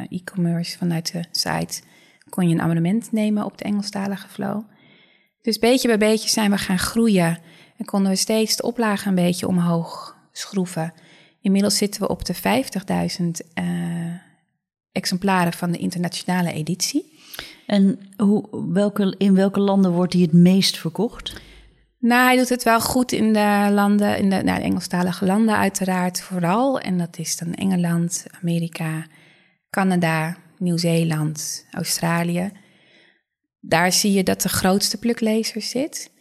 [0.09, 1.81] e-commerce, vanuit de site,
[2.29, 4.63] kon je een abonnement nemen op de Engelstalige Flow.
[5.41, 7.39] Dus beetje bij beetje zijn we gaan groeien
[7.77, 10.93] en konden we steeds de oplage een beetje omhoog schroeven.
[11.41, 13.65] Inmiddels zitten we op de 50.000 eh,
[14.91, 17.15] exemplaren van de internationale editie.
[17.65, 21.41] En hoe, welke, in welke landen wordt die het meest verkocht?
[21.99, 25.57] Nou, hij doet het wel goed in de landen, in de, nou, de Engelstalige landen
[25.57, 26.79] uiteraard vooral.
[26.79, 29.05] En dat is dan Engeland, Amerika,
[29.69, 32.51] Canada, Nieuw-Zeeland, Australië.
[33.59, 36.11] Daar zie je dat de grootste pluklezer zit.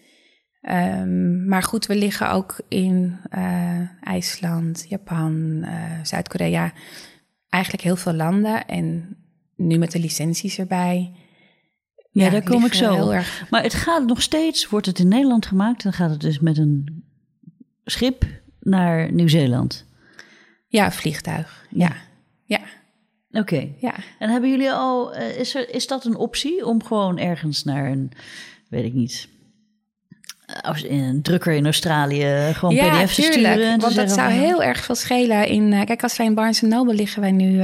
[0.60, 6.72] Ehm, maar goed, we liggen ook in eh, IJsland, Japan, eh, Zuid-Korea.
[7.48, 8.66] Eigenlijk heel veel landen.
[8.66, 9.16] En
[9.56, 11.12] nu met de licenties erbij.
[12.10, 13.10] Ja, daar kom ik zo.
[13.10, 16.38] Erg Maar het gaat nog steeds, wordt het in Nederland gemaakt, dan gaat het dus
[16.38, 17.04] met een
[17.84, 18.26] schip
[18.60, 19.86] naar Nieuw-Zeeland.
[20.68, 21.66] Ja, vliegtuig.
[21.70, 21.96] Ja,
[22.44, 22.60] ja,
[23.38, 23.68] Oké.
[23.78, 23.94] ja.
[24.18, 27.90] En hebben jullie al, eh, is, er, is dat een optie om gewoon ergens naar
[27.90, 28.12] een,
[28.68, 29.28] weet ik niet,
[30.46, 33.64] eh, als in een drukker in Australië gewoon PDF te sturen?
[33.64, 35.48] En te want dat zou van, heel erg veel schelen.
[35.48, 37.62] In, eh, kijk, als wij in Barnes Noble liggen wij nu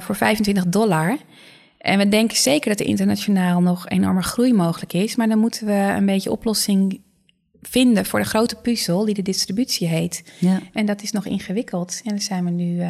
[0.00, 1.16] voor 25 dollar.
[1.78, 5.16] En we denken zeker dat er internationaal nog enorme groei mogelijk is.
[5.16, 7.00] Maar dan moeten we een beetje oplossing
[7.62, 10.22] vinden voor de grote puzzel die de distributie heet.
[10.38, 10.60] Ja.
[10.72, 12.00] En dat is nog ingewikkeld.
[12.04, 12.82] En daar zijn we nu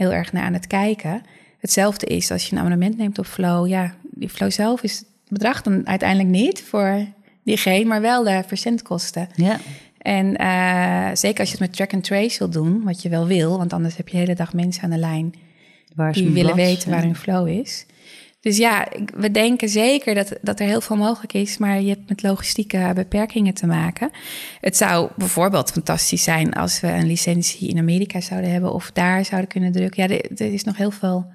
[0.00, 1.22] heel erg naar aan het kijken.
[1.58, 3.68] Hetzelfde is als je een abonnement neemt op Flow.
[3.68, 7.06] Ja, die Flow zelf is het bedrag dan uiteindelijk niet voor
[7.42, 9.28] diegene, maar wel de verzendkosten.
[9.34, 9.58] ja.
[9.98, 13.26] En eh, zeker als je het met track and trace wil doen, wat je wel
[13.26, 15.34] wil, want anders heb je de hele dag mensen aan de lijn
[16.12, 16.66] die willen blad?
[16.66, 17.86] weten waar hun flow is.
[18.40, 22.08] Dus ja, we denken zeker dat, dat er heel veel mogelijk is, maar je hebt
[22.08, 24.10] met logistieke beperkingen te maken.
[24.60, 29.24] Het zou bijvoorbeeld fantastisch zijn als we een licentie in Amerika zouden hebben of daar
[29.24, 30.02] zouden kunnen drukken.
[30.02, 31.26] Ja, er, er is nog heel veel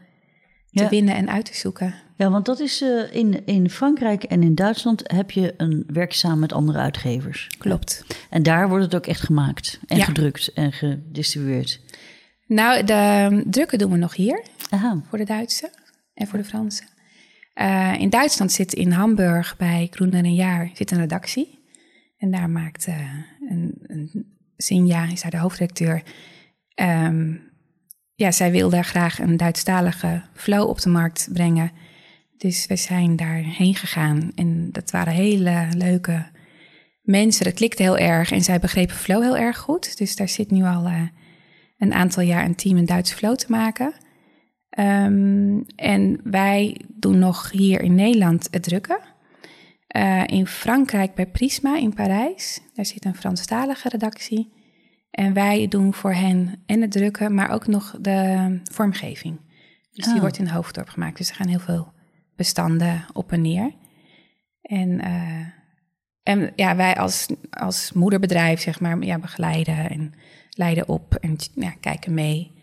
[0.72, 0.90] te Ja.
[0.90, 1.96] winnen en uit te zoeken.
[2.18, 6.14] Ja, want dat is eh, in, in Frankrijk en in Duitsland heb je een werk
[6.14, 7.48] samen met andere uitgevers.
[7.58, 8.06] Klopt.
[8.30, 10.04] En daar wordt het ook echt gemaakt en Ja.
[10.06, 11.80] gedrukt en gedistribueerd.
[12.48, 14.44] Nou, de drukken doen we nog hier.
[14.70, 15.02] Aha.
[15.10, 15.70] voor de Duitse
[16.14, 16.84] en voor de Franse.
[17.56, 21.64] Eh, in Duitsland zit in Hamburg bij Groener een jaar zit een redactie.
[22.18, 23.00] En daar maakt eh,
[23.50, 26.04] een, een Sinja, is daar de hoofdredacteur.
[26.74, 27.34] Ehm,
[28.16, 31.72] ja, zij wilde graag een Duitsstalige flow op de markt brengen.
[32.38, 34.32] Dus we zijn daarheen gegaan.
[34.36, 36.26] En dat waren hele leuke
[37.02, 37.46] mensen.
[37.46, 38.32] Dat klikte heel erg.
[38.32, 39.98] En zij begrepen flow heel erg goed.
[39.98, 41.02] Dus daar zit nu al eh,
[41.78, 43.94] een aantal jaar een team een Duitse flow te maken.
[44.76, 49.00] Ehm, en wij doen nog hier in Nederland het drukken.
[49.88, 52.62] Eh, in Frankrijk bij Prisma in Parijs.
[52.74, 54.54] Daar zit een Franstalige redactie.
[55.12, 59.40] En wij doen voor hen en het drukken, maar ook nog de vormgeving.
[59.92, 60.20] Dus die Ah.
[60.20, 61.18] wordt in Hoofddorp gemaakt.
[61.18, 61.94] Dus er gaan heel veel
[62.36, 63.72] bestanden op en neer.
[64.62, 65.48] En, eh,
[66.24, 70.14] en ja, wij als, als moederbedrijf, zeg maar, ja, begeleiden en
[70.50, 72.55] leiden op en ja, kijken mee.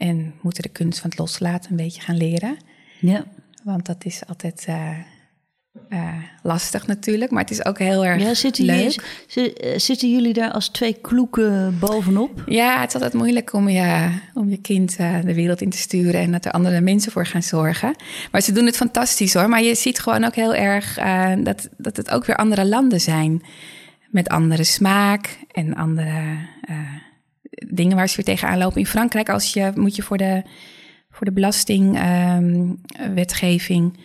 [0.00, 2.56] En moeten de kunst van het loslaten een beetje gaan leren.
[3.00, 3.24] Ja.
[3.62, 4.98] Want dat is altijd eh,
[5.88, 9.24] eh, lastig natuurlijk, maar het is ook heel erg Ja, zitten, leuk.
[9.26, 12.42] jullie, eh, zitten jullie daar als twee kloeken bovenop?
[12.46, 16.20] Ja, het is altijd moeilijk om je, om je kind de wereld in te sturen
[16.20, 17.94] en dat er andere mensen voor gaan zorgen.
[18.30, 19.48] Maar ze doen het fantastisch hoor.
[19.48, 20.98] Maar je ziet gewoon ook heel erg
[21.42, 23.42] dat, dat het ook weer andere landen zijn.
[24.10, 26.36] Met andere smaak en andere
[27.68, 28.80] dingen waar ze weer tegenaan lopen.
[28.80, 30.42] In Frankrijk als je, moet je voor de,
[31.10, 33.98] voor de belastingwetgeving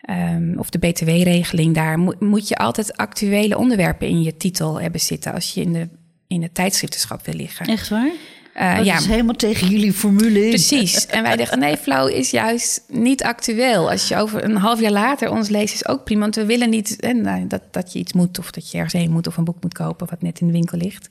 [0.00, 1.98] ehm, of de btw-regeling daar...
[1.98, 5.32] Moet, moet je altijd actuele onderwerpen in je titel hebben zitten...
[5.32, 5.88] als je in de,
[6.26, 7.66] in het tijdschriftenschap wil liggen.
[7.66, 8.12] Echt waar?
[8.60, 10.48] Uh, dat ja, is helemaal tegen jullie formule in.
[10.48, 11.06] Precies.
[11.18, 13.90] En wij dachten, nee, flow is juist niet actueel.
[13.90, 16.20] Als je over een half jaar later ons leest, is ook prima.
[16.20, 18.38] Want we willen niet hè, nou, dat, dat je iets moet...
[18.38, 20.06] of dat je ergens heen moet of een boek moet kopen...
[20.10, 21.08] wat net in de winkel ligt.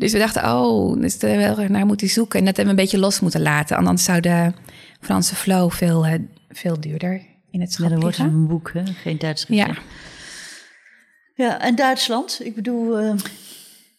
[0.00, 2.38] Dus we dachten, oh, dus er wel naar moeten zoeken.
[2.38, 3.76] En dat hebben we een beetje los moeten laten.
[3.76, 4.52] Anders zou de
[5.00, 6.14] Franse flow veel, uh,
[6.48, 8.82] veel duurder in het schap Ja, dan wordt een boek, hè?
[9.02, 9.66] geen tijdschrift.
[9.66, 9.76] Ja.
[11.34, 12.40] ja, en Duitsland?
[12.42, 13.12] Ik bedoel, uh,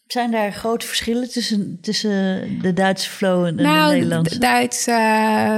[0.06, 4.38] zijn daar grote verschillen tussen, tussen de Duitse flow en nou, de Nederlandse?
[4.38, 4.94] Duits, uh,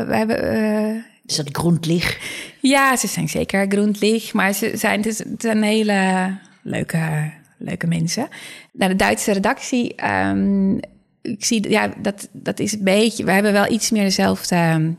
[0.07, 0.55] we hebben...
[0.55, 2.19] Uh, is dat grondlig?
[2.61, 6.31] Ja, ze zijn zeker grondlig, maar ze zijn, het, is, het zijn hele
[6.63, 7.33] leuke,
[7.65, 8.29] leuke mensen.
[8.73, 10.81] Nou, de Duitse redactie, um,
[11.23, 14.95] ik zie, ja, dat, dat is een beetje, we hebben wel iets meer dezelfde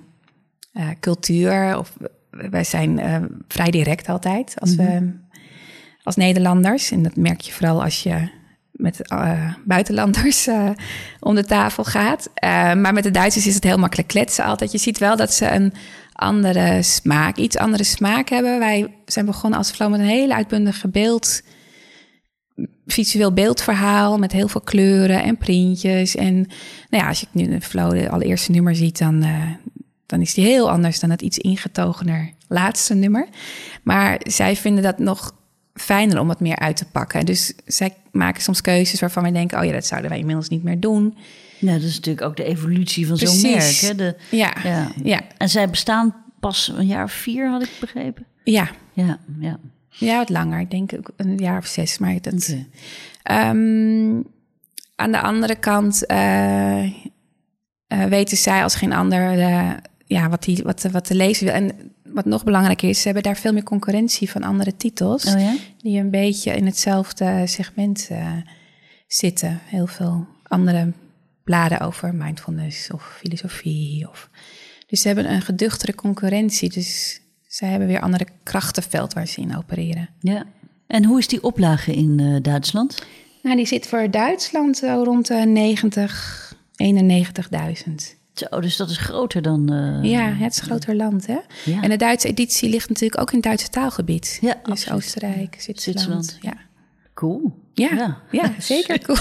[0.73, 1.77] uh, cultuur.
[1.77, 1.97] Of
[2.29, 5.23] wij zijn uh, vrij direct altijd als, mm -hmm.
[5.31, 5.37] we,
[6.03, 6.91] als Nederlanders.
[6.91, 8.29] En dat merk je vooral als je
[8.71, 10.69] met uh, buitenlanders uh,
[11.19, 12.29] om de tafel gaat.
[12.43, 14.71] Uh, maar met de Duitsers is het heel makkelijk kletsen altijd.
[14.71, 15.73] Je ziet wel dat ze een
[16.13, 18.59] andere smaak, iets andere smaak hebben.
[18.59, 21.41] Wij zijn begonnen als Flow met een hele uitbundige beeld,
[22.95, 26.15] visueel beeldverhaal met heel veel kleuren en printjes.
[26.15, 26.35] En
[26.89, 29.41] nou ja, als je nu de Flow de allereerste nummer ziet, dan, uh,
[30.05, 33.27] dan is die heel anders dan het iets ingetogener laatste nummer.
[33.83, 35.35] Maar zij vinden dat nog
[35.73, 37.25] fijner om wat meer uit te pakken.
[37.25, 39.59] Dus zij maken soms keuzes waarvan wij denken...
[39.59, 41.17] oh ja, dat zouden wij inmiddels niet meer doen.
[41.59, 43.75] Ja, dat is natuurlijk ook de evolutie van zo'n merk.
[43.75, 43.95] Hè?
[43.95, 44.91] De, ja, ja.
[45.03, 45.21] ja.
[45.37, 48.25] En zij bestaan pas een jaar of vier, had ik begrepen.
[48.43, 48.69] Ja.
[48.93, 49.59] Ja, ja.
[49.97, 50.59] Ja, wat langer.
[50.59, 51.97] Ik denk een jaar of zes.
[51.97, 52.55] Maar dat...
[53.31, 54.33] Um,
[54.95, 56.91] aan de andere kant uh, uh,
[57.87, 59.37] weten zij als geen ander...
[59.37, 59.71] Uh,
[60.05, 61.53] ja, wat, die, wat, wat de lezer wil.
[61.53, 65.25] En wat nog belangrijker is, ze hebben daar veel meer concurrentie van andere titels.
[65.25, 65.55] Oh ja?
[65.77, 68.09] Die een beetje in hetzelfde segment
[69.07, 69.59] zitten.
[69.63, 70.93] Heel veel andere
[71.43, 74.09] bladen over mindfulness of filosofie.
[74.09, 74.29] Of...
[74.87, 76.69] Dus ze hebben een geduchtere concurrentie.
[76.69, 77.21] Dus
[77.55, 80.09] zij hebben weer andere krachtenveld waar ze in opereren.
[80.19, 80.45] Ja.
[80.87, 83.05] En hoe is die oplage in uh, Duitsland?
[83.41, 86.55] Nou, die zit voor Duitsland zo rond de 90,
[87.87, 87.93] 91.000.
[88.33, 89.73] Zo, dus dat is groter dan.
[89.73, 91.39] Uh, ja, het is een groter land, hè?
[91.65, 91.81] Ja.
[91.81, 94.37] En de Duitse editie ligt natuurlijk ook in het Duitse taalgebied.
[94.41, 94.97] Ja, dus absoluut.
[94.97, 96.25] Oostenrijk, Zwitserland.
[96.25, 96.37] Zwitserland.
[96.41, 96.53] Ja.
[97.13, 97.64] Cool.
[97.75, 98.17] Ja, ja.
[98.31, 99.17] ja zeker cool.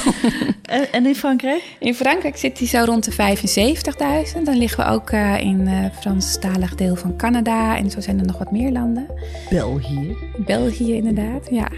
[0.62, 1.76] en, en, in Frankrijk?
[1.78, 3.36] In Frankrijk zit die zo rond de
[4.36, 4.42] 75.000.
[4.42, 7.76] Dan liggen we ook uh, in het uh, Franstalig deel van Canada.
[7.76, 9.06] En zo zijn er nog wat meer landen.
[9.50, 10.16] België.
[10.36, 11.68] België, inderdaad, ja.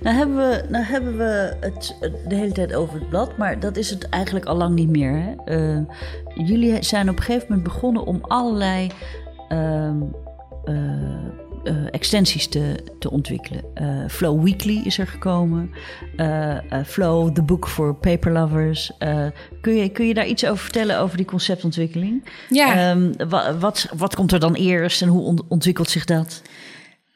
[0.00, 1.96] Nou hebben, we, nou hebben we het
[2.28, 5.12] de hele tijd over het blad, maar dat is het eigenlijk al lang niet meer.
[5.12, 5.58] Hè?
[5.58, 5.80] Uh,
[6.34, 8.90] jullie zijn op een gegeven moment begonnen om allerlei
[11.90, 13.64] extensies te, te ontwikkelen.
[13.74, 15.70] Uh, Flow Weekly is er gekomen.
[16.86, 18.92] Flow, the book for paper lovers.
[19.60, 22.24] kun, je, kun je daar iets over vertellen over die conceptontwikkeling?
[22.48, 22.90] Ja.
[22.90, 26.42] Um, wat, wat, wat komt er dan eerst en hoe ontwikkelt zich dat?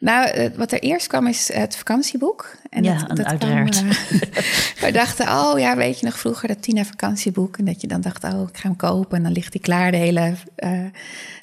[0.00, 2.56] Nou, wat er eerst kwam is het vakantieboek.
[2.70, 3.76] En ja, dat, dat uiteraard.
[3.76, 4.20] Kwam, uh,
[4.84, 7.56] we dachten, oh ja, weet je nog vroeger dat Tina vakantieboek.
[7.56, 9.16] En dat je dan dacht, oh, ik ga hem kopen.
[9.16, 10.34] En dan ligt die klaar de hele...
[10.56, 10.84] Uh,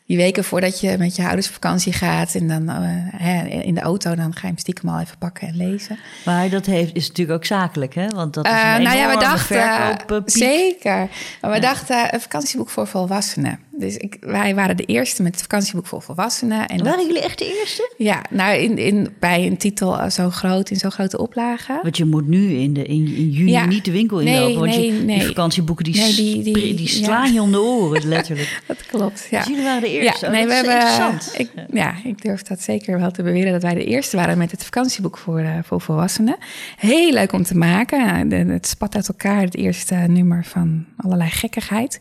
[0.08, 2.36] die weken voordat je met je ouders op vakantie gaat.
[2.36, 2.76] En dan uh,
[3.12, 6.00] hè, in de auto, dan ga je hem stiekem al even pakken en lezen.
[6.26, 8.08] Maar dat heeft, is natuurlijk ook zakelijk, hè?
[8.08, 11.10] Want dat is een uh, nou ja, we dachten, zeker.
[11.42, 11.62] Maar we ja.
[11.62, 13.60] dachten, een vakantieboek voor volwassenen.
[13.78, 16.68] Dus ik, wij waren de eerste met het vakantieboek voor volwassenen.
[16.68, 17.94] En waren dat, jullie echt de eerste?
[17.98, 21.80] Ja, nou in, in, bij een titel zo groot, in zo'n grote oplage.
[21.82, 23.66] Want je moet nu in, de, in, in juni ja.
[23.66, 24.46] niet de winkel inlopen.
[24.46, 25.18] Nee, want nee, je, nee.
[25.18, 27.34] die vakantieboeken die, die, die, die slaan ja.
[27.34, 28.62] je om de oren, letterlijk.
[28.68, 29.40] dat klopt, ja.
[29.40, 29.97] Dus jullie waren de eerste.
[30.04, 31.20] Ja, nee, oh, we hebben.
[31.34, 34.52] Ik, ja, ik durf dat zeker wel te beweren dat wij de eerste waren met
[34.52, 36.38] het vakantieboek voor, uh, voor volwassenen.
[36.78, 38.30] Heel leuk om te maken.
[38.30, 42.00] De, het spat uit elkaar, het eerste nummer van allerlei gekkigheid.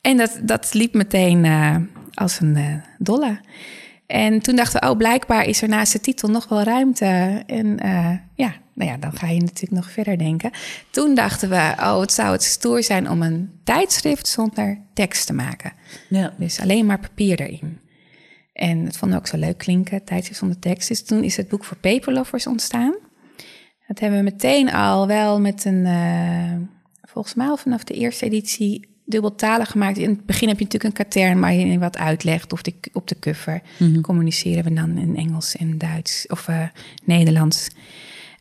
[0.00, 1.76] En dat, dat liep meteen uh,
[2.14, 3.40] als een uh, dolle.
[4.08, 7.42] En toen dachten we, oh, blijkbaar is er naast de titel nog wel ruimte.
[7.46, 10.50] En uh, ja, nou ja, dan ga je natuurlijk nog verder denken.
[10.90, 15.32] Toen dachten we, oh, het zou het stoer zijn om een tijdschrift zonder tekst te
[15.32, 15.72] maken.
[16.08, 16.34] Ja.
[16.38, 17.78] Dus alleen maar papier erin.
[18.52, 20.88] En het vonden we ook zo leuk klinken, tijdschrift zonder tekst.
[20.88, 22.96] Dus toen is het boek voor paperlovers ontstaan.
[23.86, 26.66] Dat hebben we meteen al wel met een, uh,
[27.02, 29.98] volgens mij al vanaf de eerste editie dubbeltalig gemaakt.
[29.98, 33.08] In het begin heb je natuurlijk een katern waar je wat uitlegt of de, op
[33.08, 33.62] de cover.
[33.78, 34.02] Mm -hmm.
[34.02, 36.62] Communiceren we dan in Engels en Duits of uh,
[37.04, 37.68] Nederlands.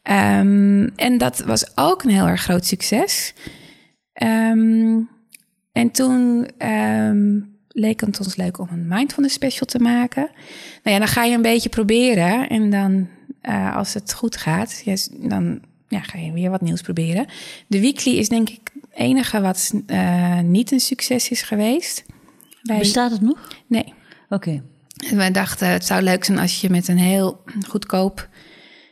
[0.03, 3.34] Um, en dat was ook een heel erg groot succes.
[4.23, 5.10] Um,
[5.71, 10.30] en toen um, leek het ons leuk om een mindfulness special te maken.
[10.84, 13.08] Nou ja, dan ga je een beetje proberen en dan
[13.41, 17.26] eh, als het goed gaat, yes, dan ja, ga je weer wat nieuws proberen.
[17.67, 22.04] De weekly is denk ik het enige wat eh, niet een succes is geweest.
[22.63, 23.47] Bestaat het nog?
[23.67, 23.93] Nee.
[24.30, 24.63] Oké.
[25.10, 28.30] We dachten, het zou leuk zijn als je met een heel goedkoop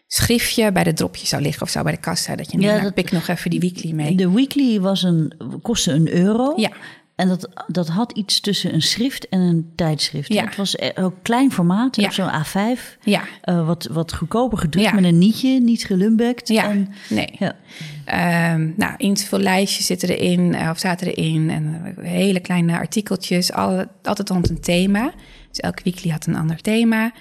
[0.08, 2.36] schriftje bij de dropje zou liggen of zo bij de kassa.
[2.36, 4.16] Dat je Ja, ja, dat- pik nog even die weekly mee.
[4.16, 6.54] De weekly was een, kostte een euro.
[6.56, 6.72] Ja.
[7.16, 10.34] En dat, dat had iets tussen een schrift en een tijdschrift.
[10.34, 10.44] Ja.
[10.46, 12.10] Het was eh, ook klein formaat, Ja.
[12.12, 12.98] zo'n A5.
[13.04, 14.94] Ja, eh, wat, wat goedkoper gedrukt Ja.
[14.94, 16.48] met een nietje, niet gelumbekt.
[16.48, 17.36] ja, En, nee.
[17.40, 17.56] ja.
[18.06, 21.50] Ehm, nou, eens veel lijstjes zitten erin eh, of zaten erin.
[21.50, 25.12] En hele kleine artikeltjes, alle, altijd rond een thema.
[25.50, 27.12] Dus elke weekly had een ander thema.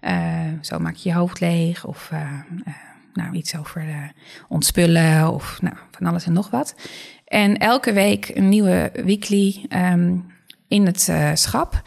[0.00, 2.10] Eh, zo maak je je hoofd leeg of
[3.14, 4.12] nou, iets over
[4.48, 6.74] ontspullen of nou, van alles en nog wat.
[7.32, 10.16] En elke week een nieuwe weekly ehm,
[10.68, 11.82] in het eh, schap.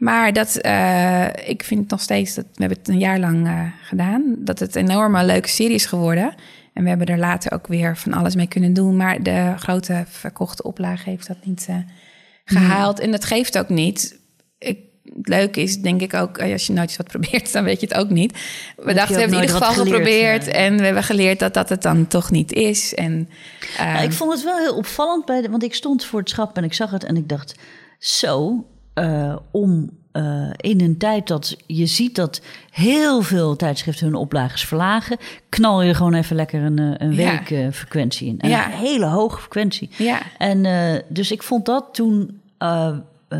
[0.00, 3.60] Maar dat, eh, ik vind nog steeds, dat, we hebben het een jaar lang eh,
[3.82, 6.34] gedaan, dat het een enorme leuke serie is geworden.
[6.72, 8.96] En we hebben er later ook weer van alles mee kunnen doen.
[8.96, 11.76] Maar de grote verkochte oplage heeft dat niet eh,
[12.44, 13.00] gehaald.
[13.00, 14.19] En dat geeft ook niet.
[15.10, 17.80] Ik, het leuke is, denk ik ook, als je nooit eens wat probeert, dan weet
[17.80, 18.38] je het ook niet.
[18.76, 20.44] We dachten, we hebben in ieder geval geleerd, geprobeerd.
[20.46, 20.52] ja.
[20.52, 22.94] En we hebben geleerd dat dat het dan toch niet is.
[22.94, 23.28] En,
[23.76, 26.28] Ja, ehm, ik vond het wel heel opvallend, bij de, want ik stond voor het
[26.28, 27.54] schap en ik zag het en ik dacht,
[27.98, 34.14] zo, eh, om eh, in een tijd dat je ziet dat heel veel tijdschriften hun
[34.14, 35.16] oplages verlagen,
[35.48, 37.30] knal je gewoon even lekker een, eh, een Ja.
[37.38, 38.40] week eh, frequentie in.
[38.40, 38.66] En Ja.
[38.66, 39.90] een hele hoge frequentie.
[39.96, 42.40] ja, En eh, dus ik vond dat toen.
[42.58, 42.96] eh,
[43.28, 43.38] eh,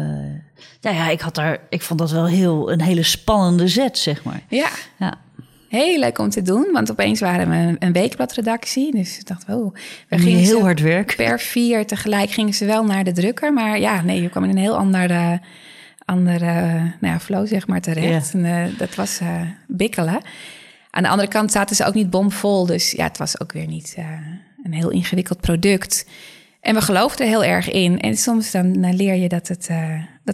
[0.80, 1.58] nou ja, ik had daar.
[1.68, 4.40] Ik vond dat wel heel een hele spannende zet, zeg maar.
[4.48, 4.68] ja.
[4.98, 5.14] Ja.
[5.68, 8.92] Heel leuk om te doen, want opeens waren we een- weekbladredactie.
[8.96, 11.14] Dus ik dacht, oh, we Ging gingen heel hard werk.
[11.16, 13.52] per vier tegelijk gingen ze wel naar de drukker.
[13.52, 15.40] Maar ja, nee, je kwam in een heel andere,
[16.04, 16.54] andere
[17.00, 18.32] nou ja, flow, zeg maar, terecht.
[18.32, 18.38] Ja.
[18.38, 20.20] En eh, dat was eh, bikkelen.
[20.90, 22.66] Aan de andere kant zaten ze ook niet bomvol.
[22.66, 24.04] Dus ja, het was ook weer niet eh,
[24.62, 26.06] een heel ingewikkeld product.
[26.60, 28.00] En we geloofden er heel erg in.
[28.00, 29.68] En soms dan eh, leer je dat het,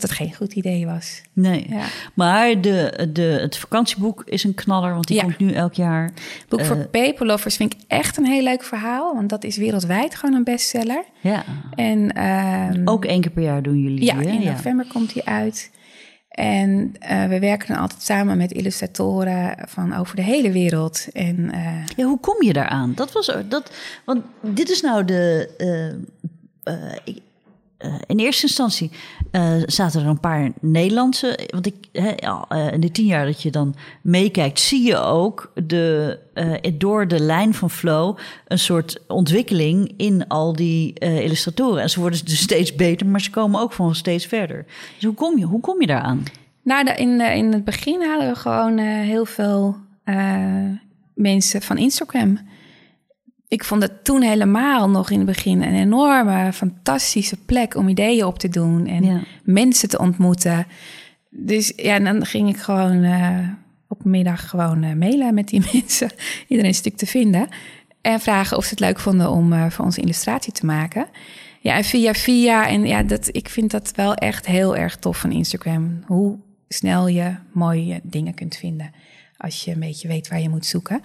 [0.01, 1.23] dat het geen goed idee was.
[1.33, 1.67] Nee.
[1.69, 1.85] Ja.
[2.15, 5.23] Maar de, de, het vakantieboek is een knaller, want die Ja.
[5.23, 6.13] komt nu elk jaar.
[6.49, 6.85] Boek voor Eh.
[6.91, 9.15] Paper Lovers vind ik echt een heel leuk verhaal.
[9.15, 11.05] Want dat is wereldwijd gewoon een bestseller.
[11.21, 11.45] Ja.
[11.75, 15.25] En ehm, Ook één keer per jaar doen jullie Ja, die, in november komt die
[15.25, 15.71] uit.
[16.29, 21.07] En eh, we werken dan altijd samen met illustratoren van over de hele wereld.
[21.13, 22.93] En eh, Ja, hoe kom je daaraan?
[22.95, 23.71] Dat was dat.
[24.05, 25.51] Want dit is nou de.
[25.59, 27.23] eh, eh, ik-
[27.77, 28.91] eh, in eerste instantie
[29.31, 31.39] eh, zaten er een paar Nederlandse.
[31.51, 36.19] Want ik, eh, in de tien jaar dat je dan meekijkt, zie je ook de,
[36.79, 41.83] door de lijn van Flow een soort ontwikkeling in al die illustratoren.
[41.83, 44.65] En ze worden dus steeds beter, maar ze komen ook gewoon steeds verder.
[44.95, 46.23] Dus hoe kom je, hoe kom je daaraan?
[46.63, 49.77] nou, in, in het begin hadden we gewoon heel veel
[51.15, 52.39] mensen van Instagram.
[53.49, 58.25] Ik vond het toen helemaal nog in het begin een enorme, fantastische plek om ideeën
[58.25, 59.21] op te doen en Ja.
[59.45, 60.67] mensen te ontmoeten.
[61.31, 63.39] Dus ja, dan ging ik gewoon eh,
[63.89, 66.11] op middag gewoon eh, mailen met die mensen.
[66.49, 67.49] Iedereen een stuk te vinden.
[68.01, 71.07] En vragen of ze het leuk vonden om eh, voor ons illustratie te maken.
[71.61, 72.69] Ja, en via via.
[72.69, 76.01] En ja, dat, ik vind dat wel echt heel erg tof van Instagram.
[76.07, 78.91] Hoe snel je mooie dingen kunt vinden.
[79.39, 81.01] Als je een beetje weet waar je moet zoeken.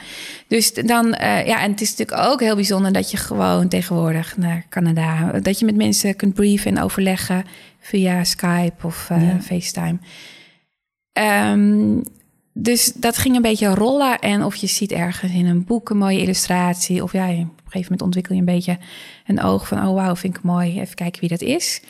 [0.48, 4.38] Dus dan, eh, ja, en het is natuurlijk ook heel bijzonder dat je gewoon tegenwoordig
[4.38, 5.32] naar Canada.
[5.32, 7.44] Dat je met mensen kunt brieven en overleggen
[7.80, 9.42] via Skype of eh, Ja.
[9.42, 9.98] FaceTime.
[11.14, 12.00] Ehm,
[12.54, 14.20] dus dat ging een beetje rollen.
[14.20, 17.04] En of je ziet ergens in een boek een mooie illustratie.
[17.04, 18.78] Of ja, op een gegeven moment ontwikkel je een beetje
[19.26, 19.88] een oog van...
[19.88, 20.80] oh wauw, vind ik mooi.
[20.80, 21.82] Even kijken wie dat is.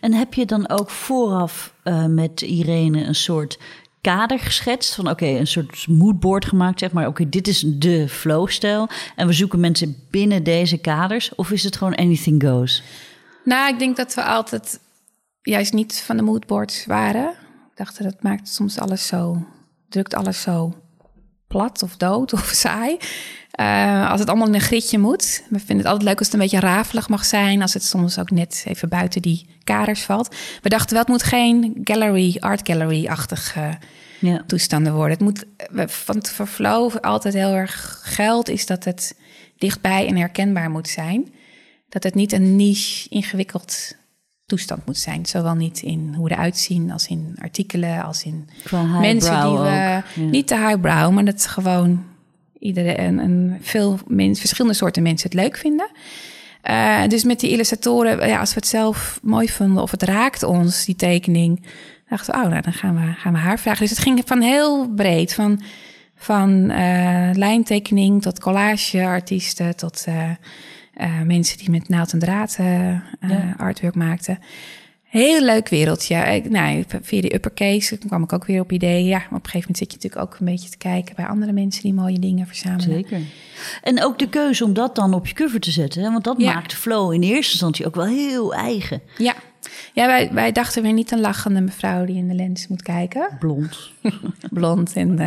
[0.00, 3.58] En heb je dan ook vooraf eh, met Irene een soort
[4.00, 4.94] kader geschetst?
[4.94, 7.06] Van oké, een soort moodboard gemaakt, zeg maar.
[7.06, 8.88] Oké, dit is de flowstijl.
[9.16, 11.34] En we zoeken mensen binnen deze kaders.
[11.34, 12.82] Of is het gewoon anything goes?
[13.44, 14.80] Nou, ik denk dat we altijd
[15.42, 17.28] juist niet van de moodboards waren.
[17.70, 19.46] Ik dacht, dat maakt soms alles zo...
[19.88, 20.74] drukt alles zo
[21.46, 22.98] plat of dood of saai.
[23.60, 25.42] Eh, als het allemaal in een gritje moet.
[25.50, 27.62] We vinden het altijd leuk als het een beetje rafelig mag zijn.
[27.62, 30.34] Als het soms ook net even buiten die kaders valt.
[30.62, 33.68] We dachten wel, het moet geen gallery, art gallery-achtig eh,
[34.20, 34.42] Ja.
[34.46, 35.10] toestanden worden.
[35.12, 39.16] Het moet, we- van het voor Flow altijd heel erg geldt, is dat het
[39.58, 41.32] dichtbij en herkenbaar moet zijn.
[41.88, 43.96] Dat het niet een niche, ingewikkeld
[44.46, 45.26] toestand moet zijn.
[45.26, 48.48] Zowel niet in hoe we eruit zien, als in artikelen, als in
[49.00, 50.02] mensen die we...
[50.18, 50.30] ook.
[50.30, 52.04] Niet te highbrow, maar dat gewoon
[52.60, 55.90] iedere, een, een veel men, verschillende soorten mensen het leuk vinden.
[56.62, 60.42] Eh, dus met die illustratoren, ja, als we het zelf mooi vonden of het raakt
[60.42, 61.66] ons, die tekening,
[62.08, 63.80] dachten we, oh, nou, dan gaan we, gaan we haar vragen.
[63.80, 65.62] Dus het ging van heel breed, van,
[66.22, 70.30] Van uh, lijntekening tot collageartiesten tot uh,
[71.24, 73.54] mensen die met naald en draad ja.
[73.56, 74.38] artwork maakten.
[75.10, 76.14] Heel leuk wereldje.
[76.16, 79.06] Ik, nou, via die uppercase kwam ik ook weer op ideeën.
[79.06, 81.52] Ja, op een gegeven moment zit je natuurlijk ook een beetje te kijken bij andere
[81.52, 82.82] mensen die mooie dingen verzamelen.
[82.92, 83.20] Zeker.
[83.82, 86.02] En ook de keuze om dat dan op je cover te zetten.
[86.02, 86.10] Hè?
[86.10, 86.52] Want dat Ja.
[86.54, 89.00] maakt Flow in eerste instantie ook wel heel eigen.
[89.18, 89.34] Ja,
[89.92, 93.28] ja wij, wij dachten weer niet een lachende mevrouw die in de lens moet kijken.
[93.38, 93.90] Blond.
[94.50, 95.18] Blond en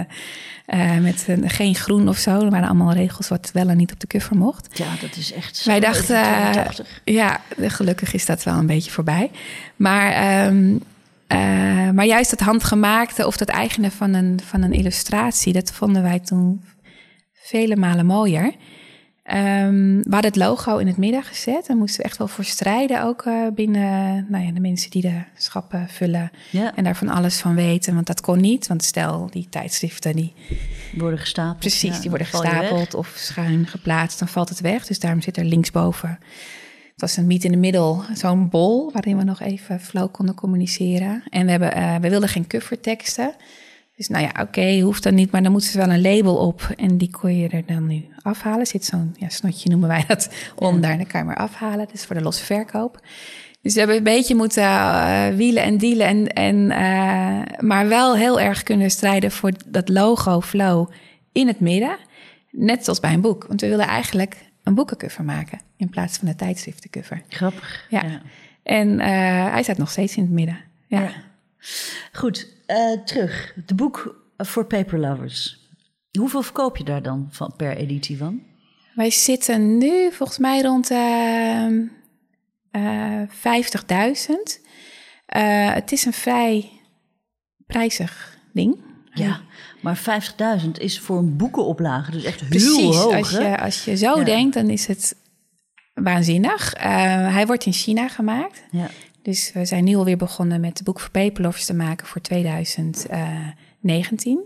[0.65, 2.39] eh, eh, met een- geen groen of zo.
[2.41, 4.77] Er waren allemaal regels wat wel en niet op de cover mocht.
[4.77, 7.01] Ja, dat is echt zo Wij dachten, eh, 82.
[7.05, 9.31] ja, gelukkig is dat wel een beetje voorbij.
[9.75, 10.75] Maar, ehm,
[11.27, 16.01] eh, maar juist het handgemaakte of dat eigene van een, van een illustratie, dat vonden
[16.03, 16.63] wij toen
[17.33, 18.53] vele malen mooier.
[19.23, 21.65] Ehm, we hadden het logo in het midden gezet.
[21.67, 25.01] Daar moesten we echt wel voor strijden, ook eh, binnen nou ja, de mensen die
[25.01, 27.93] de schappen vullen Ja, en daar van alles van weten.
[27.93, 30.33] Want dat kon niet, want stel die tijdschriften die
[30.97, 31.59] worden gestapeld.
[31.59, 34.85] Precies, Ja, die worden gestapeld of schuin geplaatst, dan valt het weg.
[34.85, 36.09] Dus daarom zit er linksboven.
[36.91, 40.35] Het was een meet in de middel, zo'n bol waarin we nog even flow konden
[40.35, 41.23] communiceren.
[41.29, 43.35] En we, hebben, eh, we wilden geen coverteksten.
[43.95, 46.73] Dus nou ja, oké, hoeft dan niet, maar dan moet er wel een label op.
[46.75, 48.65] En die kon je er dan nu afhalen.
[48.65, 50.29] Zit zo'n ja, snotje, noemen wij dat.
[50.59, 51.77] En dan kan je maar afhalen.
[51.77, 52.99] Dat is voor de losse verkoop.
[53.61, 56.07] Dus we hebben een beetje moeten eh, wielen en dealen.
[56.07, 60.89] En, en, eh, maar wel heel erg kunnen strijden voor dat logo Flow
[61.31, 61.97] in het midden.
[62.51, 63.45] Net zoals bij een boek.
[63.47, 67.21] Want we wilden eigenlijk een boekencover maken in plaats van een tijdschriftencover.
[67.29, 67.85] Grappig.
[67.89, 68.21] Ja.
[68.63, 69.07] En eh,
[69.51, 70.57] hij staat nog steeds in het midden.
[70.87, 71.01] Ja.
[71.01, 71.11] Ja.
[72.13, 73.53] Goed, eh, terug.
[73.55, 75.59] Het boek voor Paper Lovers.
[76.19, 78.41] Hoeveel verkoop je daar dan van, per editie van?
[78.95, 81.81] Wij zitten nu volgens mij rond ehm,
[82.71, 84.61] eh 50.000.
[85.25, 86.69] Eh, het is een vrij
[87.67, 88.77] prijzig ding.
[89.13, 89.41] Ja,
[89.81, 89.97] maar
[90.63, 93.13] 50.000 is voor een boekenoplage dus echt heel Precies, hoog.
[93.15, 94.23] als, je, als je zo Ja.
[94.23, 95.15] denkt, dan is het
[95.93, 96.73] waanzinnig.
[96.77, 98.63] Hij wordt in China gemaakt.
[98.71, 98.89] Ja.
[99.23, 104.39] Dus we zijn nu alweer begonnen met het boek voor Paperlovers te maken voor 2019.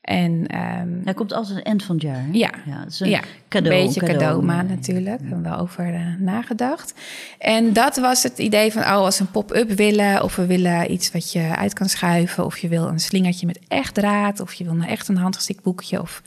[0.00, 2.22] En ehm, Hij komt altijd het eind van het jaar.
[2.22, 2.28] Hè?
[2.32, 2.50] Ja.
[2.98, 3.76] een ja, cadeau.
[3.76, 4.18] een beetje cadeau.
[4.18, 5.06] cadeaumaand natuurlijk.
[5.06, 6.94] Daar hebben we wel over eh, nagedacht.
[7.38, 10.22] En dat was het idee van, oh, als we een pop-up willen...
[10.22, 12.44] of we willen iets wat je uit kan schuiven...
[12.44, 14.40] of je wil een slingertje met echt draad...
[14.40, 16.00] of je wil nou echt een handgestikt boekje...
[16.00, 16.22] of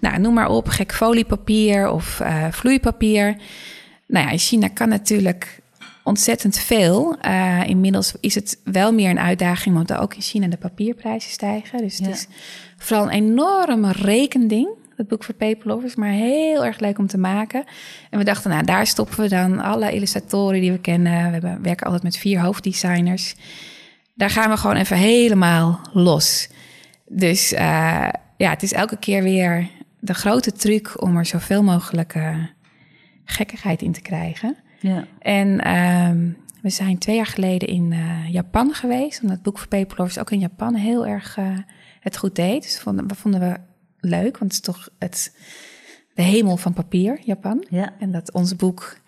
[0.00, 3.36] nou, noem maar op, gek foliepapier of eh, vloeipapier.
[4.06, 5.62] Nou ja, in China kan natuurlijk
[6.04, 7.16] ontzettend veel.
[7.20, 9.74] Eh, inmiddels is het wel meer een uitdaging...
[9.74, 11.78] want ook in China de papierprijzen stijgen.
[11.78, 12.12] Dus het Ja.
[12.12, 12.26] is
[12.76, 14.68] vooral een enorm rekending...
[14.96, 17.64] Het boek voor Paperlovers, maar heel erg leuk om te maken.
[18.10, 21.12] En we dachten, nou, daar stoppen we dan alle illustratoren die we kennen.
[21.26, 23.34] We hebben, werken altijd met vier hoofddesigners.
[24.14, 26.48] Daar gaan we gewoon even helemaal los.
[27.08, 29.68] Dus eh, ja, het is elke keer weer
[30.00, 32.14] de grote truc om er zoveel mogelijk
[33.24, 34.56] gekkigheid in te krijgen.
[34.84, 35.04] Ja.
[35.18, 36.28] En ehm,
[36.62, 40.30] we zijn twee jaar geleden in eh, Japan geweest, omdat het boek voor Paperlovers ook
[40.30, 41.58] in Japan heel erg eh,
[42.00, 42.62] het goed deed.
[42.62, 43.56] Dus vonden, we vonden we
[44.00, 45.36] leuk, want het is toch het,
[46.14, 47.66] de hemel van papier, Japan.
[47.70, 47.94] Ja.
[47.98, 48.98] En dat ons boek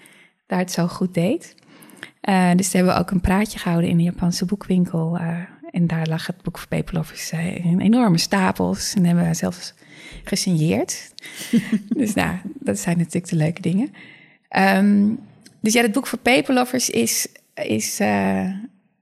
[0.47, 1.55] daar het zo goed deed.
[2.20, 5.18] Eh, dus toen hebben we ook een praatje gehouden in de Japanse boekwinkel.
[5.70, 8.95] en daar lag het boek voor Paperlovers in enorme stapels.
[8.95, 9.74] En hebben we zelfs
[10.24, 11.12] gesigneerd.
[11.97, 13.91] dus nou, dat zijn natuurlijk de leuke dingen.
[14.49, 15.09] Ehm,
[15.67, 18.47] dus ja, het boek voor Paperlovers is, is, eh,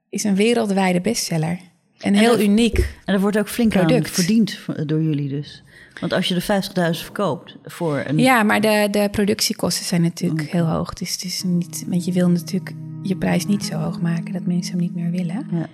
[0.09, 1.59] is een wereldwijde bestseller.
[2.01, 2.79] En heel dat- uniek.
[3.05, 4.11] En er wordt ook flink Product.
[4.11, 5.63] verdiend door jullie dus.
[6.01, 8.19] Want als je de 50.000 verkoopt voor een...
[8.19, 10.93] Ja, maar de, de productiekosten zijn natuurlijk heel hoog.
[10.93, 14.47] Dus het is niet, want je wil natuurlijk je prijs niet zo hoog maken dat
[14.47, 15.47] mensen hem niet meer willen.
[15.53, 15.69] Ja.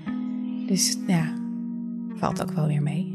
[0.67, 1.33] Dus ja,
[2.17, 3.10] valt ook wel weer mee.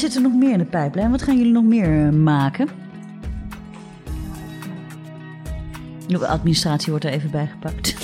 [0.00, 1.10] Wat zit er nog meer in de pijplijn?
[1.10, 2.68] Wat gaan jullie nog meer eh, maken?
[6.06, 7.94] De administratie wordt er even bijgepakt.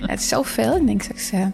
[0.00, 1.30] Ja, het is zoveel, ik denk straks.
[1.30, 1.46] eh,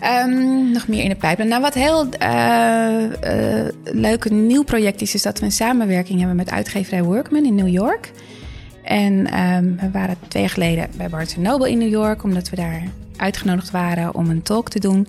[0.00, 1.48] ehm, nog meer in de pijplijn.
[1.48, 6.50] Nou, wat heel eh, leuk nieuw project is, is dat we een samenwerking hebben met
[6.50, 8.12] uitgeverij Workman in New York.
[8.82, 12.56] En ehm, we waren twee jaar geleden bij Barnes Noble in New York, omdat we
[12.56, 12.82] daar
[13.16, 15.06] uitgenodigd waren om een talk te doen.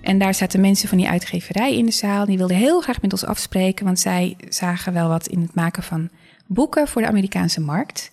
[0.00, 2.26] En daar zaten mensen van die uitgeverij in de zaal.
[2.26, 5.82] Die wilden heel graag met ons afspreken, want zij zagen wel wat in het maken
[5.82, 6.08] van
[6.46, 8.10] boeken voor de Amerikaanse markt.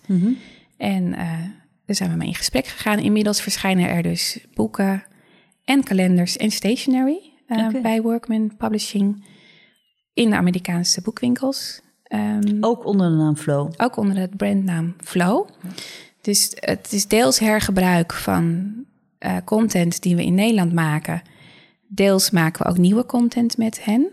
[0.76, 1.28] En eh,
[1.86, 2.98] daar zijn we mee in gesprek gegaan.
[2.98, 5.04] Inmiddels verschijnen er dus boeken
[5.64, 9.24] en kalenders en stationery eh, bij Workman Publishing.
[10.14, 11.80] in de Amerikaanse boekwinkels.
[12.02, 13.72] Ehm, Ook onder de naam Flow.
[13.76, 15.48] ook onder het brandnaam Flow.
[16.20, 18.72] Dus het is deels hergebruik van
[19.18, 21.22] eh, content die we in Nederland maken.
[21.88, 24.08] Deels maken we ook nieuwe content met hen.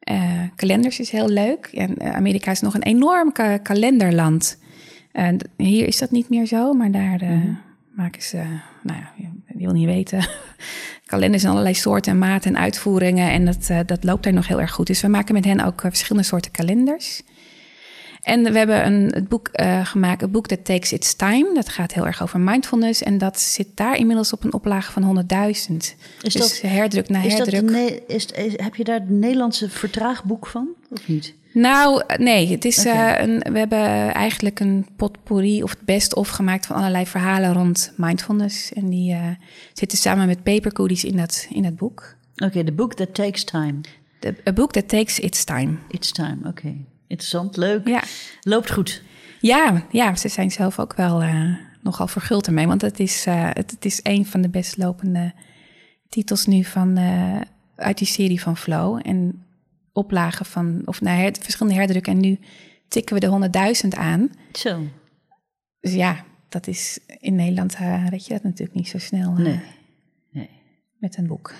[0.00, 1.66] Eh, kalenders is heel leuk.
[1.66, 4.58] En eh, Amerika is nog een enorm ka- kalenderland.
[5.12, 7.38] D- hier is dat niet meer zo, maar daar eh,
[7.94, 8.36] maken ze,
[8.82, 10.28] nou ja, je wil niet weten.
[11.06, 13.30] Kalenders in allerlei soorten en maten en uitvoeringen.
[13.30, 14.86] En dat, dat loopt daar nog heel erg goed.
[14.86, 17.22] Dus we maken met hen ook verschillende soorten kalenders.
[18.22, 21.50] En we hebben een, het boek eh, gemaakt, een boek that takes its time.
[21.54, 23.02] Dat gaat heel erg over mindfulness.
[23.02, 25.76] En dat zit daar inmiddels op een oplage van 100.000.
[25.76, 27.70] Is dus dat- herdruk na Is herdruk.
[28.06, 30.68] is, is- heb je daar het Nederlandse vertraagboek van?
[30.90, 31.34] Of niet?
[31.52, 36.66] Nou, nee, het is, eh, een, we hebben eigenlijk een potpourri of het best-of gemaakt
[36.66, 38.72] van allerlei verhalen rond mindfulness.
[38.72, 39.26] En die eh,
[39.72, 42.14] zitten samen met papercookies in dat, in dat boek.
[42.36, 43.80] Oké, de book that takes time.
[44.18, 45.76] De, a book that takes its time.
[45.88, 46.74] It's time, oké.
[47.10, 47.88] Interessant, leuk.
[47.88, 48.02] Ja.
[48.40, 49.02] Loopt goed.
[49.40, 52.66] Ja, ja, ze zijn zelf ook wel eh, nogal verguld ermee.
[52.66, 55.32] Want het is, eh, het, het is een van de best lopende
[56.08, 57.40] titels nu van, eh,
[57.76, 59.00] uit die serie van Flow.
[59.02, 59.44] En
[59.92, 62.12] oplagen van, of nou, her- verschillende herdrukken.
[62.12, 62.38] En nu
[62.88, 63.26] tikken we de
[63.82, 64.30] 100.000 aan.
[64.52, 64.82] Zo.
[65.80, 67.76] Dus ja, dat is in Nederland
[68.08, 69.60] red je dat natuurlijk niet zo snel Nee.
[70.32, 70.50] Nee.
[70.98, 71.54] met een boek.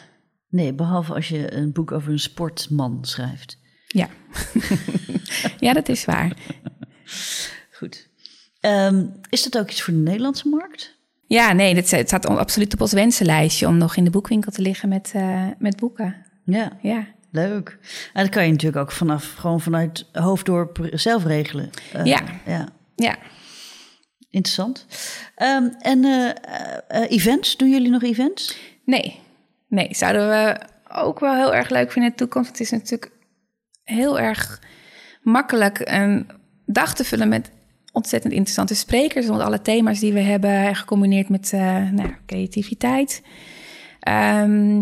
[0.49, 3.59] Nee, behalve als je een boek over een sportman schrijft.
[3.93, 4.09] Ja.
[5.67, 6.33] ja, dat is waar.
[7.73, 8.09] Goed.
[8.61, 10.99] Ehm, is dat ook iets voor de Nederlandse markt?
[11.27, 14.89] Ja, nee, het staat absoluut op ons wensenlijstje om nog in de boekwinkel te liggen
[14.89, 16.17] met, eh, met boeken.
[16.45, 17.07] Ja, Ja.
[17.31, 17.79] leuk.
[18.13, 21.71] En dat kan je natuurlijk ook vanaf, gewoon vanuit Hoofddorp zelf regelen.
[21.93, 22.21] Eh, Ja.
[22.47, 22.69] ja.
[22.97, 23.17] Ja,
[24.31, 24.87] Interessant.
[25.37, 28.57] Ehm, en eh, events, doen jullie nog events?
[28.85, 29.21] Nee,
[29.69, 30.61] nee, zouden we
[30.93, 32.49] ook wel heel erg leuk vinden in de toekomst.
[32.51, 33.11] Het is natuurlijk
[33.91, 34.63] heel erg
[35.23, 36.27] makkelijk een
[36.67, 37.51] dag te vullen met
[37.93, 39.27] ontzettend interessante sprekers.
[39.27, 43.23] Rond alle thema's die we hebben, gecombineerd met eh, nou, creativiteit.
[44.01, 44.79] Ehm,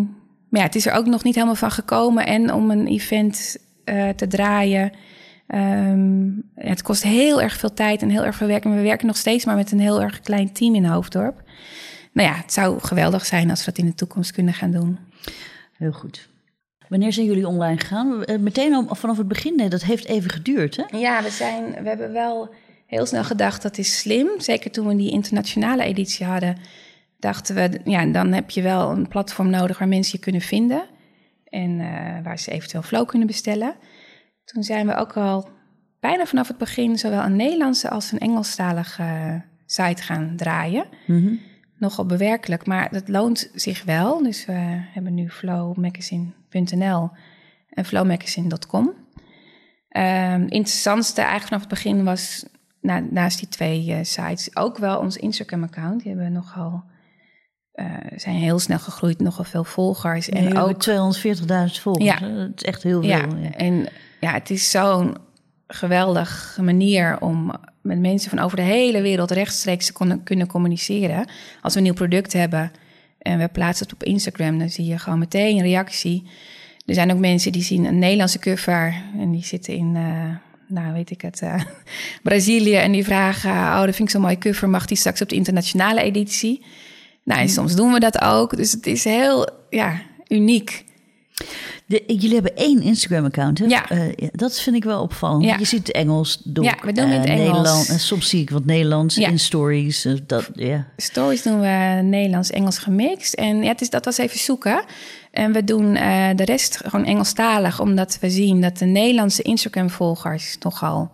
[0.49, 2.27] maar ja, het is er ook nog niet helemaal van gekomen.
[2.27, 4.93] En om een event eh, te draaien.
[5.49, 5.97] ja,
[6.55, 8.65] het kost heel erg veel tijd en heel erg veel werk.
[8.65, 11.43] En we werken nog steeds maar met een heel erg klein team in Hoofddorp.
[12.13, 14.99] Nou ja, het zou geweldig zijn als we dat in de toekomst kunnen gaan doen.
[15.77, 16.29] Heel goed.
[16.89, 18.24] Wanneer zijn jullie online gegaan?
[18.24, 19.57] Eh, Meteen vanaf het begin?
[19.57, 20.99] Nee, dat heeft even geduurd, hè?
[20.99, 22.55] Ja, we, zijn, we hebben wel
[22.86, 24.28] heel snel gedacht dat is slim.
[24.39, 26.57] Zeker toen we die internationale editie hadden,
[27.18, 30.84] dachten we, ja, dan heb je wel een platform nodig waar mensen je kunnen vinden.
[31.45, 33.74] En eh, waar ze eventueel flow kunnen bestellen.
[34.45, 35.49] Toen zijn we ook al
[36.01, 39.34] bijna vanaf het begin zowel een Nederlandse als een Engelstalige eh,
[39.66, 40.84] site gaan draaien.
[41.07, 41.34] Mhm.
[41.79, 44.22] Nogal bewerkelijk, maar dat loont zich wel.
[44.22, 47.11] Dus we hebben nu flowmagazine.nl
[47.70, 48.93] en flowmagazine.com.
[49.89, 52.45] Ehm interessantste eigenlijk vanaf het begin was
[52.81, 56.03] na, naast die twee eh, sites ook wel ons Instagram-account.
[56.03, 56.85] Die hebben nogal
[57.72, 62.05] eh, zijn heel snel gegroeid, nogal veel volgers En ook 240.000 volgers.
[62.05, 62.18] Ja.
[62.18, 63.11] Dat is echt heel veel.
[63.11, 63.53] ja, Ja.
[63.53, 63.89] en
[64.20, 65.16] ja, het is zo'n
[65.69, 71.29] geweldige manier om met mensen van over de hele wereld rechtstreeks te kon- kunnen communiceren.
[71.62, 72.73] Als we een nieuw product hebben
[73.19, 76.29] en we plaatsen het op Instagram, dan zie je gewoon meteen een reactie.
[76.87, 80.37] Er zijn ook mensen die zien een Nederlandse cover en die zitten in, eh,
[80.69, 81.62] nou weet ik het, eh,
[82.23, 85.29] Brazilië en die vragen, oh dat vind ik zo'n mooie cover, mag die straks op
[85.29, 86.64] de internationale editie?
[87.25, 90.85] Nou, en soms doen we dat ook, dus het is heel, ja, uniek.
[91.89, 93.64] De- jullie hebben één Instagram-account, hè?
[93.64, 93.89] Ja.
[93.91, 95.45] Eh, ja, dat vind ik wel opvallend.
[95.45, 95.57] Ja.
[95.59, 97.47] Je ziet Engels, Ja, we doen het eh, Engels.
[97.47, 97.89] Nederland.
[97.89, 100.05] En soms zie ik wat Nederlands in stories.
[100.05, 100.86] eh, dat, ja.
[100.97, 103.34] Stories doen we Nederlands-Engels gemixt.
[103.34, 104.84] En ja, het is, dat was even zoeken.
[105.30, 110.57] En we doen eh, de rest gewoon Engelstalig, omdat we zien dat de Nederlandse Instagram-volgers
[110.61, 111.11] nogal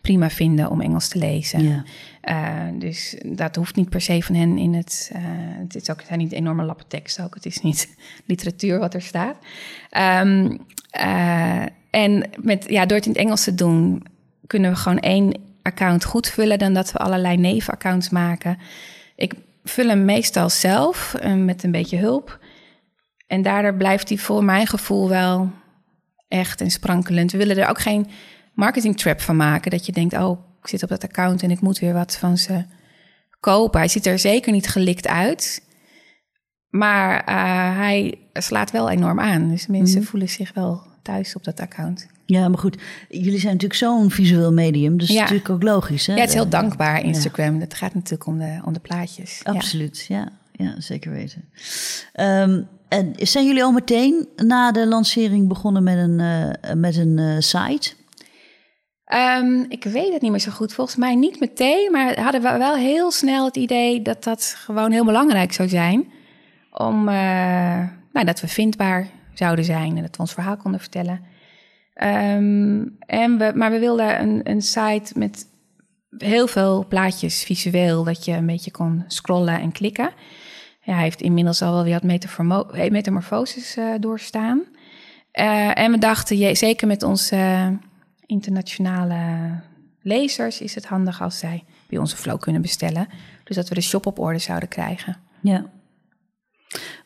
[0.00, 1.84] prima vinden om Engels te lezen.
[2.28, 5.10] Eh, dus dat hoeft niet per se van hen in het.
[5.12, 5.20] eh,
[5.62, 7.34] het, is ook, het zijn niet enorme lappen tekst ook.
[7.34, 9.36] Het is niet literatuur wat er staat.
[9.90, 10.56] Ehm,
[10.90, 14.06] eh, en met, ja, door het in het Engels te doen,
[14.46, 18.58] kunnen we gewoon één account goed vullen dan dat we allerlei nevenaccounts maken.
[19.16, 22.38] Ik vul hem meestal zelf met een beetje hulp.
[23.26, 25.50] En daardoor blijft hij voor mijn gevoel wel
[26.28, 27.32] echt en sprankelend.
[27.32, 28.06] We willen er ook geen
[28.54, 29.70] marketing trap van maken.
[29.70, 32.38] Dat je denkt, oh, ik zit op dat account en ik moet weer wat van
[32.38, 32.64] ze
[33.40, 33.78] kopen.
[33.80, 35.62] Hij ziet er zeker niet gelikt uit.
[36.68, 39.48] Maar eh, hij slaat wel enorm aan.
[39.48, 42.06] Dus mensen voelen zich wel thuis op dat account.
[42.26, 42.76] ja, maar goed.
[43.08, 44.98] Jullie zijn natuurlijk zo'n visueel medium.
[44.98, 45.20] Dus Ja.
[45.20, 46.12] natuurlijk ook logisch, hè?
[46.14, 47.60] Ja, het is heel Eh, dankbaar, Instagram.
[47.60, 49.40] Het gaat natuurlijk om de, om de plaatjes.
[49.44, 50.28] Absoluut, ja.
[50.52, 50.74] ja.
[50.80, 51.44] zeker weten.
[52.12, 57.42] Ehm, en zijn jullie al meteen na de lancering begonnen met een, eh, met een
[57.42, 57.92] site?
[59.08, 60.72] Ehm, ik weet het niet meer zo goed.
[60.72, 64.90] Volgens mij niet meteen, maar hadden we wel heel snel het idee dat dat gewoon
[64.90, 66.12] heel belangrijk zou zijn.
[66.70, 71.20] Om, eh, nou, dat we vindbaar zouden zijn en dat we ons verhaal konden vertellen.
[71.94, 75.46] Ehm, en we, maar we wilden een, een site met
[76.18, 80.10] heel veel plaatjes visueel, dat je een beetje kon scrollen en klikken.
[80.82, 84.62] Ja, hij heeft inmiddels al wel weer wat metamorfoses uh, doorstaan.
[85.32, 87.36] Uh, en we dachten, je, zeker met onze
[88.28, 89.50] internationale
[90.02, 93.08] lezers, is het handig als zij bij onze flow kunnen bestellen.
[93.44, 95.16] Dus dat we de shop op orde zouden krijgen.
[95.40, 95.70] Ja.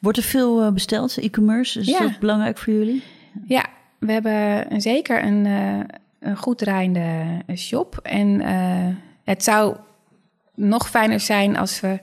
[0.01, 1.81] Wordt er veel uh, besteld, e-commerce?
[1.81, 3.03] Is dat belangrijk voor jullie?
[3.45, 3.67] Ja,
[3.99, 5.45] we hebben zeker een,
[6.21, 7.99] een goed draaiende shop.
[8.03, 8.41] En
[9.25, 9.77] het zou
[10.55, 12.01] nog fijner zijn als we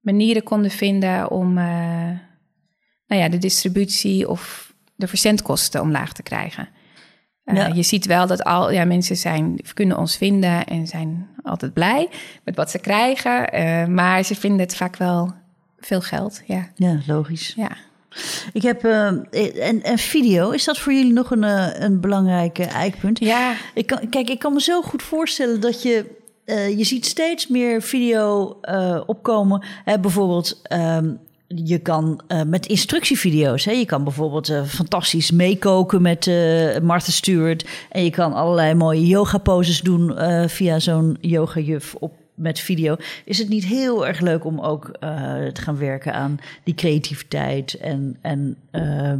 [0.00, 1.64] manieren konden vinden om uh,
[3.06, 6.68] nou ja, de distributie of de verzendkosten omlaag te krijgen.
[7.44, 7.66] Uh, ja.
[7.66, 12.08] Je ziet wel dat al ja, mensen zijn, kunnen ons vinden en zijn altijd blij
[12.44, 13.60] met wat ze krijgen.
[13.60, 15.32] Uh, maar ze vinden het vaak wel
[15.78, 16.42] veel geld.
[16.46, 17.52] Ja, ja logisch.
[17.56, 17.70] Ja.
[18.52, 21.42] Ik heb en, en video, is dat voor jullie nog een,
[21.84, 23.18] een belangrijk eikpunt?
[23.18, 23.54] Ja.
[23.74, 27.46] Ik kan, kijk, ik kan me zo goed voorstellen dat je uh, je ziet steeds
[27.46, 29.64] meer video uh, opkomen.
[29.84, 31.18] Hè, bijvoorbeeld, um,
[31.54, 33.64] je kan uh, met instructievideo's.
[33.64, 36.26] Hè, je kan bijvoorbeeld fantastisch meekoken met
[36.82, 37.66] Martha Stewart.
[37.90, 40.14] En je kan allerlei mooie yoga poses doen
[40.48, 44.86] via zo'n yoga juf op met video, is het niet heel erg leuk om ook
[44.86, 44.90] uh,
[45.46, 49.12] te gaan werken aan die creativiteit en, en uh,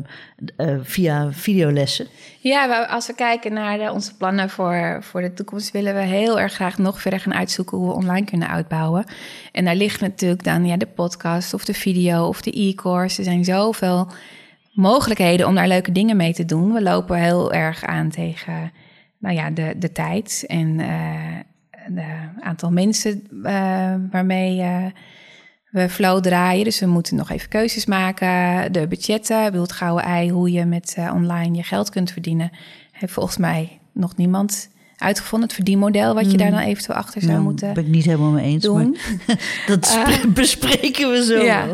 [0.56, 2.06] uh, via videolessen?
[2.40, 6.52] Ja, als we kijken naar onze plannen voor, voor de toekomst, willen we heel erg
[6.52, 9.04] graag nog verder gaan uitzoeken hoe we online kunnen uitbouwen.
[9.52, 13.18] En daar ligt natuurlijk dan ja, de podcast of de video of de e-course.
[13.18, 14.08] Er zijn zoveel
[14.72, 16.72] mogelijkheden om daar leuke dingen mee te doen.
[16.72, 18.72] We lopen heel erg aan tegen
[19.18, 20.80] nou ja, de, de tijd en
[21.86, 24.86] een aantal mensen uh, waarmee uh,
[25.70, 26.64] we flow draaien.
[26.64, 28.72] Dus we moeten nog even keuzes maken.
[28.72, 32.50] De budgetten, bedoel het gouden ei, hoe je met online je geld kunt verdienen.
[32.92, 34.70] Heeft volgens mij nog niemand
[35.02, 35.48] uitgevonden.
[35.48, 38.30] Het verdienmodel wat je daar dan eventueel achter zou nou, moeten ben ik niet helemaal
[38.30, 38.62] mee eens.
[38.62, 38.96] Doen.
[39.66, 39.98] dat
[40.34, 41.42] bespreken we zo.
[41.42, 41.66] Ja.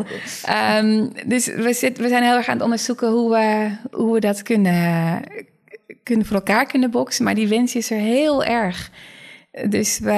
[0.79, 4.19] Um, dus we, zit, we zijn heel erg aan het onderzoeken hoe we, hoe we
[4.19, 5.21] dat kunnen,
[6.03, 7.23] kunnen voor elkaar kunnen boksen.
[7.23, 8.91] Maar die wens is er heel erg.
[9.69, 10.11] Dus we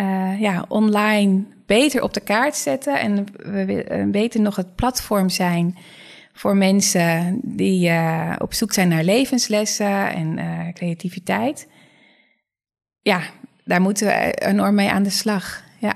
[0.00, 5.78] uh, ja, online beter op de kaart zetten en we beter nog het platform zijn
[6.32, 10.38] voor mensen die uh, op zoek zijn naar levenslessen en
[10.74, 11.68] creativiteit.
[13.00, 13.22] Ja,
[13.64, 15.62] daar moeten we enorm mee aan de slag.
[15.78, 15.94] Ja.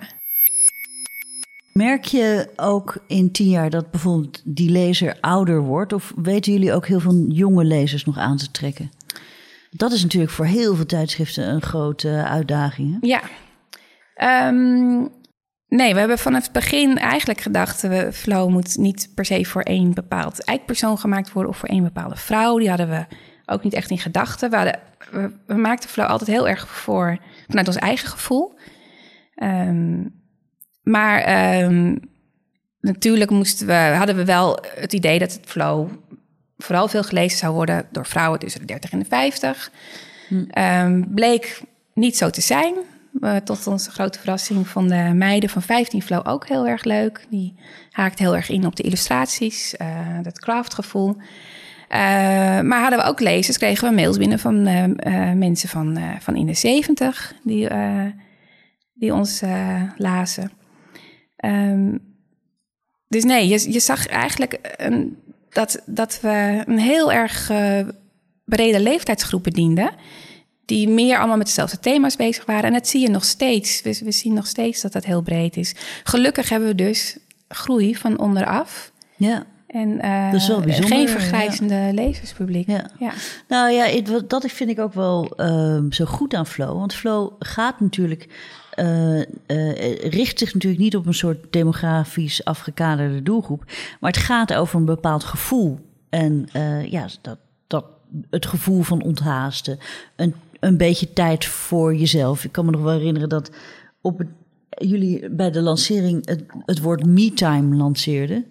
[1.72, 5.92] Merk je ook in tien jaar dat bijvoorbeeld die lezer ouder wordt?
[5.92, 8.90] Of weten jullie ook heel veel jonge lezers nog aan te trekken?
[9.76, 12.98] Dat is natuurlijk voor heel veel tijdschriften een grote uitdaging.
[13.00, 13.06] Hè?
[13.06, 13.22] Ja.
[14.48, 15.12] Um,
[15.68, 17.82] nee, we hebben vanaf het begin eigenlijk gedacht...
[17.82, 21.52] We, Flow moet niet per se voor één bepaald eikpersoon gemaakt worden...
[21.52, 22.58] of voor één bepaalde vrouw.
[22.58, 23.06] Die hadden we
[23.46, 24.50] ook niet echt in gedachten.
[24.50, 24.78] We,
[25.46, 27.18] we, maakten Flow altijd heel erg voor
[27.48, 28.58] vanuit ons eigen gevoel.
[29.42, 30.14] Um,
[30.82, 31.98] maar um,
[32.80, 35.90] natuurlijk moesten we, hadden we wel het idee dat het Flow
[36.58, 39.70] vooral veel gelezen zou worden door vrouwen tussen de 30 en de 50.
[40.28, 40.44] Hm.
[40.58, 41.62] Um, bleek
[41.94, 42.74] niet zo te zijn.
[43.20, 47.26] Uh, tot onze grote verrassing van de meiden van 15 Flow ook heel erg leuk.
[47.30, 47.54] Die
[47.90, 51.16] haakt heel erg in op de illustraties, uh, dat craftgevoel.
[51.16, 51.18] Uh,
[52.60, 54.62] maar hadden we ook lezers, kregen we mails binnen van
[55.38, 57.68] mensen van, van in de 70 die,
[58.94, 59.42] die ons
[59.96, 60.50] lazen.
[61.44, 62.00] Um,
[63.08, 65.16] dus nee, je, je zag eigenlijk een
[65.56, 67.80] dat, dat we een heel erg uh,
[68.44, 69.90] brede leeftijdsgroep bedienden.
[70.64, 72.64] Die meer allemaal met dezelfde thema's bezig waren.
[72.64, 73.82] En dat zie je nog steeds.
[73.82, 75.74] We, we zien nog steeds dat dat heel breed is.
[76.02, 78.92] Gelukkig hebben we dus groei van onderaf.
[79.16, 79.44] Ja.
[79.66, 81.92] En uh, dat is wel bijzonder, geen vergrijzende ja.
[81.92, 82.66] lezerspubliek.
[82.66, 82.90] Ja.
[82.98, 83.12] ja.
[83.48, 86.78] Nou ja, het, dat vind ik ook wel uh, zo goed aan Flow.
[86.78, 88.28] Want Flow gaat natuurlijk
[88.76, 93.64] uh, uh, richt zich natuurlijk niet op een soort demografisch afgekaderde doelgroep.
[94.00, 95.78] Maar het gaat over een bepaald gevoel.
[96.08, 97.84] En uh, ja, dat, dat,
[98.30, 99.78] het gevoel van onthaasten.
[100.16, 102.44] Een, een beetje tijd voor jezelf.
[102.44, 103.50] Ik kan me nog wel herinneren dat
[104.00, 104.28] op het,
[104.68, 108.44] jullie bij de lancering het, het woord me-time lanceerden.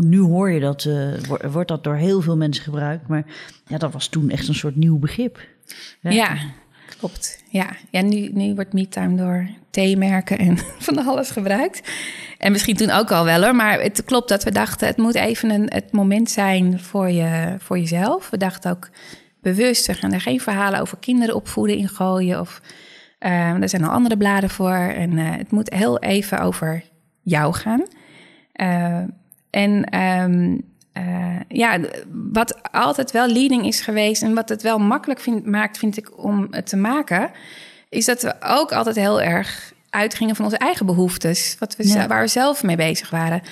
[0.00, 0.88] nu hoor je dat,
[1.50, 3.08] wordt dat door heel veel mensen gebruikt.
[3.08, 3.24] Maar
[3.66, 5.38] ja, dat was toen echt een soort nieuw begrip.
[6.00, 6.10] Ja.
[6.10, 6.36] ja.
[7.04, 7.66] Klopt, ja.
[7.90, 11.92] ja nu, nu wordt MeTime door theemerken en van alles gebruikt.
[12.38, 13.54] En misschien toen ook al wel hoor.
[13.54, 17.56] Maar het klopt dat we dachten, het moet even een, het moment zijn voor, je,
[17.58, 18.30] voor jezelf.
[18.30, 18.90] We dachten ook
[19.40, 22.40] bewust, we gaan er geen verhalen over kinderen opvoeden in gooien.
[22.40, 22.60] Of,
[23.20, 24.76] uh, er zijn al andere bladen voor.
[24.76, 26.84] En uh, het moet heel even over
[27.22, 27.82] jou gaan.
[28.54, 29.02] Uh,
[29.50, 30.73] en um,
[31.48, 31.78] ja,
[32.32, 36.24] wat altijd wel leading is geweest en wat het wel makkelijk vind, maakt, vind ik,
[36.24, 37.30] om het te maken,
[37.88, 42.06] is dat we ook altijd heel erg uitgingen van onze eigen behoeftes, wat we, ja.
[42.06, 43.40] waar we zelf mee bezig waren.
[43.42, 43.50] Uh,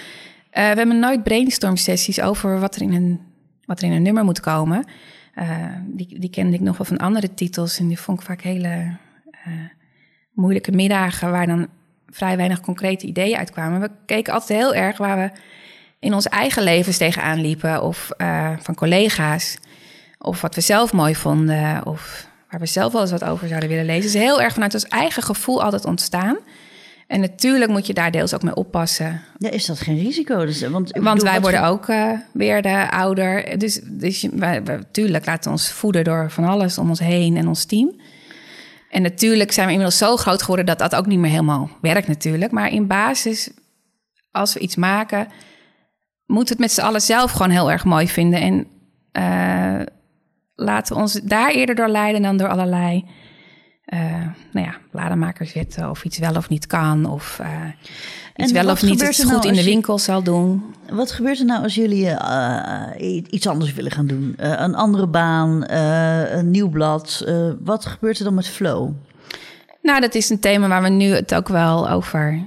[0.53, 3.20] we hebben nooit brainstorm sessies over wat er in een,
[3.64, 4.84] wat er in een nummer moet komen.
[5.34, 8.40] Uh, die, die kende ik nog wel van andere titels en die vond ik vaak
[8.40, 8.97] hele
[10.32, 11.68] moeilijke middagen waar dan
[12.11, 13.80] vrij weinig concrete ideeën uitkwamen.
[13.80, 15.38] We keken altijd heel erg waar we
[16.03, 18.11] in onze eigen levens tegenaan liepen of
[18.59, 19.57] van collega's
[20.18, 23.68] of wat we zelf mooi vonden of waar we zelf wel eens wat over zouden
[23.68, 24.05] willen lezen.
[24.05, 26.36] is heel erg vanuit ons eigen gevoel altijd ontstaan.
[27.07, 29.20] En natuurlijk moet je daar deels ook mee oppassen.
[29.38, 30.44] Ja, is dat geen risico?
[30.44, 33.59] Dus, want want wij worden ook uh, weer de ouder.
[33.59, 37.48] Dus, dus wij, natuurlijk laten we ons voeden door van alles om ons heen en
[37.48, 38.00] ons team.
[38.90, 42.09] En natuurlijk zijn we inmiddels zo groot geworden dat dat ook niet meer helemaal werkt
[42.09, 42.53] natuurlijk.
[42.53, 43.50] Maar in basis,
[44.30, 45.28] als we iets maken,
[46.27, 48.41] moet het met z'n allen zelf gewoon heel erg mooi vinden.
[48.41, 48.66] En
[49.12, 49.87] uh,
[50.55, 53.05] laten we ons daar eerder door leiden dan door allerlei
[53.87, 54.01] uh,
[54.53, 57.49] nou ja, bladenmakerswetten of iets wel of niet kan of uh,
[58.37, 60.62] iets wel of niet het goed nou in de winkel je, zal doen.
[60.91, 64.35] Wat gebeurt er nou als jullie uh, iets anders willen gaan doen?
[64.37, 67.25] een andere baan, een nieuw blad.
[67.64, 68.91] wat gebeurt er dan met flow?
[69.83, 72.45] Nou, dat is een thema waar we nu het ook wel over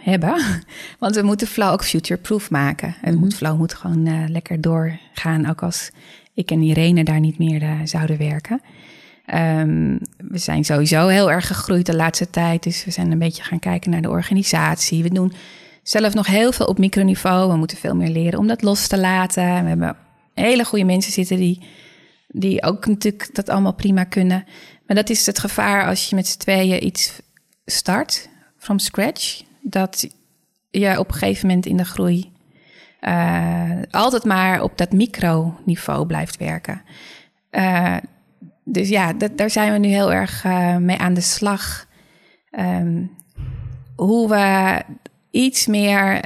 [0.00, 0.34] hebben.
[0.98, 2.94] Want we moeten flow ook future-proof maken.
[3.02, 3.32] En mm -hmm.
[3.32, 5.90] flow moet gewoon lekker doorgaan, ook als
[6.34, 8.60] ik en Irene daar niet meer uh, zouden werken.
[9.34, 12.62] Um, we zijn sowieso heel erg gegroeid de laatste tijd.
[12.62, 15.02] Dus we zijn een beetje gaan kijken naar de organisatie.
[15.02, 15.32] We doen
[15.82, 17.50] zelf nog heel veel op microniveau.
[17.50, 19.42] We moeten veel meer leren om dat los te laten.
[19.42, 19.96] We hebben
[20.34, 21.60] hele goede mensen zitten die,
[22.32, 24.44] die ook natuurlijk dat allemaal prima kunnen.
[24.86, 27.20] Maar dat is het gevaar als je met z'n tweeën iets
[27.64, 28.28] start
[28.58, 29.42] from scratch.
[29.60, 30.08] Dat
[30.70, 32.32] je op een gegeven moment in de groei
[33.00, 36.82] uh, altijd maar op dat microniveau blijft werken.
[37.50, 37.96] Uh,
[38.64, 41.86] dus ja, dat, daar zijn we nu heel erg uh, mee aan de slag.
[42.58, 43.10] Um,
[43.96, 44.82] hoe we
[45.30, 46.22] iets meer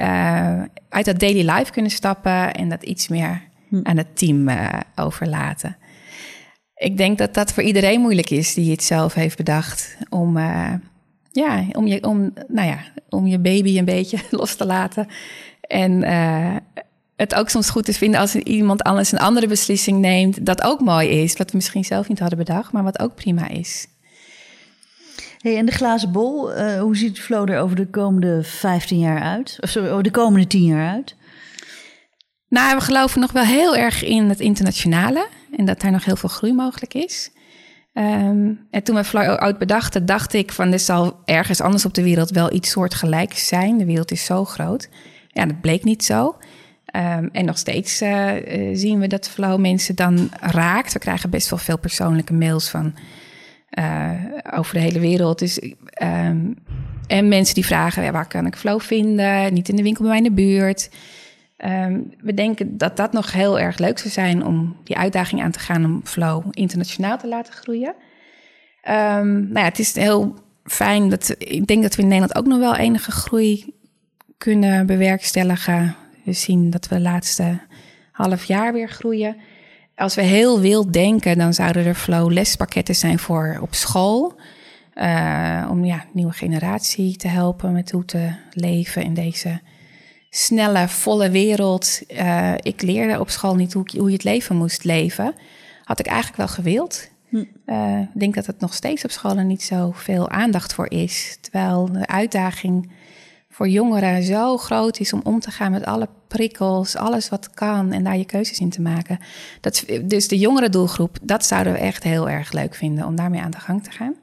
[0.89, 3.79] uit dat daily life kunnen stappen en dat iets meer hm.
[3.83, 4.49] aan het team
[4.95, 5.77] overlaten.
[6.75, 10.37] Ik denk dat dat voor iedereen moeilijk is die het zelf heeft bedacht om
[11.35, 15.07] ja, om je, om, nou ja, om je baby een beetje los te laten.
[15.61, 16.55] En uh,
[17.15, 20.79] het ook soms goed te vinden als iemand anders een andere beslissing neemt, dat ook
[20.79, 21.37] mooi is.
[21.37, 23.87] Wat we misschien zelf niet hadden bedacht, maar wat ook prima is.
[25.39, 29.21] Hey, en de glazen bol, uh, hoe ziet Flow er over de komende 15 jaar
[29.21, 29.57] uit?
[29.59, 31.15] Of sorry, over de komende 10 jaar uit?
[32.49, 35.27] Nou, we geloven nog wel heel erg in het internationale
[35.57, 37.31] en dat daar nog heel veel groei mogelijk is.
[37.93, 41.93] Um, en toen we Fly Out bedachten, dacht ik van er zal ergens anders op
[41.93, 43.77] de wereld wel iets soortgelijks zijn.
[43.77, 44.89] De wereld is zo groot.
[45.27, 46.37] Ja, dat bleek niet zo.
[46.95, 48.31] Um, en nog steeds uh,
[48.73, 50.93] zien we dat Flow mensen dan raakt.
[50.93, 52.93] We krijgen best wel veel persoonlijke mails van
[53.79, 54.11] uh,
[54.53, 55.39] over de hele wereld.
[55.39, 55.61] Dus,
[56.03, 56.55] um,
[57.07, 59.53] en mensen die vragen, waar kan ik Flow vinden?
[59.53, 60.89] Niet in de winkel bij mij in de buurt.
[61.57, 65.51] Um, we denken dat dat nog heel erg leuk zou zijn om die uitdaging aan
[65.51, 67.95] te gaan om Flow internationaal te laten groeien.
[68.87, 72.45] Um, nou ja, het is heel fijn dat ik denk dat we in Nederland ook
[72.45, 73.73] nog wel enige groei
[74.37, 75.95] kunnen bewerkstelligen.
[76.23, 77.59] We zien dat we de laatste
[78.11, 79.37] half jaar weer groeien.
[79.95, 84.39] Als we heel wild denken, dan zouden er flow lespakketten zijn voor op school.
[84.95, 89.59] Uh, om ja, nieuwe generatie te helpen met hoe te leven in deze
[90.37, 92.01] snelle, volle wereld.
[92.07, 95.33] Uh, ik leerde op school niet hoe, hoe je het leven moest leven.
[95.83, 97.09] Had ik eigenlijk wel gewild.
[97.29, 97.43] Hm.
[97.65, 101.37] Uh, ik denk dat het nog steeds op scholen niet zo veel aandacht voor is.
[101.41, 102.91] Terwijl de uitdaging
[103.49, 107.91] voor jongeren zo groot is om om te gaan met alle prikkels, alles wat kan
[107.91, 109.19] en daar je keuzes in te maken.
[109.61, 113.41] Dat, dus de jongere doelgroep, dat zouden we echt heel erg leuk vinden om daarmee
[113.41, 114.15] aan de gang te gaan.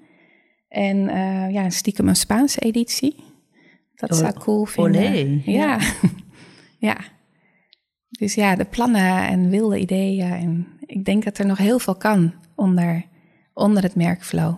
[0.68, 3.31] En uh, ja, stiekem een Spaanse editie.
[4.08, 5.02] Dat zou ik cool vinden.
[5.02, 5.40] Olé.
[5.44, 5.78] Ja.
[6.88, 6.96] ja.
[8.08, 10.32] Dus ja, de plannen en wilde ideeën.
[10.32, 13.04] En ik denk dat er nog heel veel kan onder,
[13.54, 14.54] onder het merk Flow.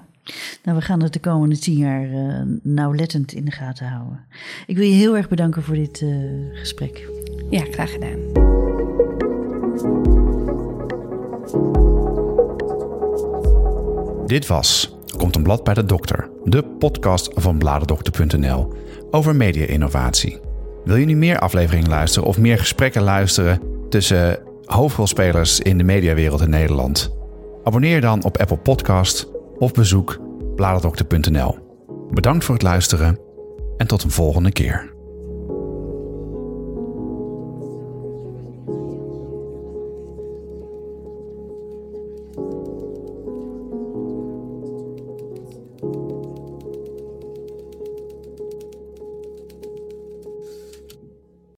[0.63, 4.25] Nou, we gaan het de komende tien jaar uh, nauwlettend in de gaten houden.
[4.67, 7.09] Ik wil je heel erg bedanken voor dit uh, gesprek.
[7.51, 8.43] Ja, graag gedaan.
[14.27, 18.73] Dit was Komt een blad bij de dokter, de podcast van bladerdokter.nl
[19.15, 20.41] over media-innovatie.
[20.85, 26.41] Wil je nu meer afleveringen luisteren of meer gesprekken luisteren tussen hoofdrolspelers in de mediawereld
[26.41, 27.17] in Nederland?
[27.65, 29.27] Abonneer dan op Apple Podcast
[29.59, 30.19] of bezoek
[30.57, 31.59] bladerdokter.nl.
[32.11, 33.19] Bedankt voor het luisteren
[33.77, 34.94] en tot een volgende keer.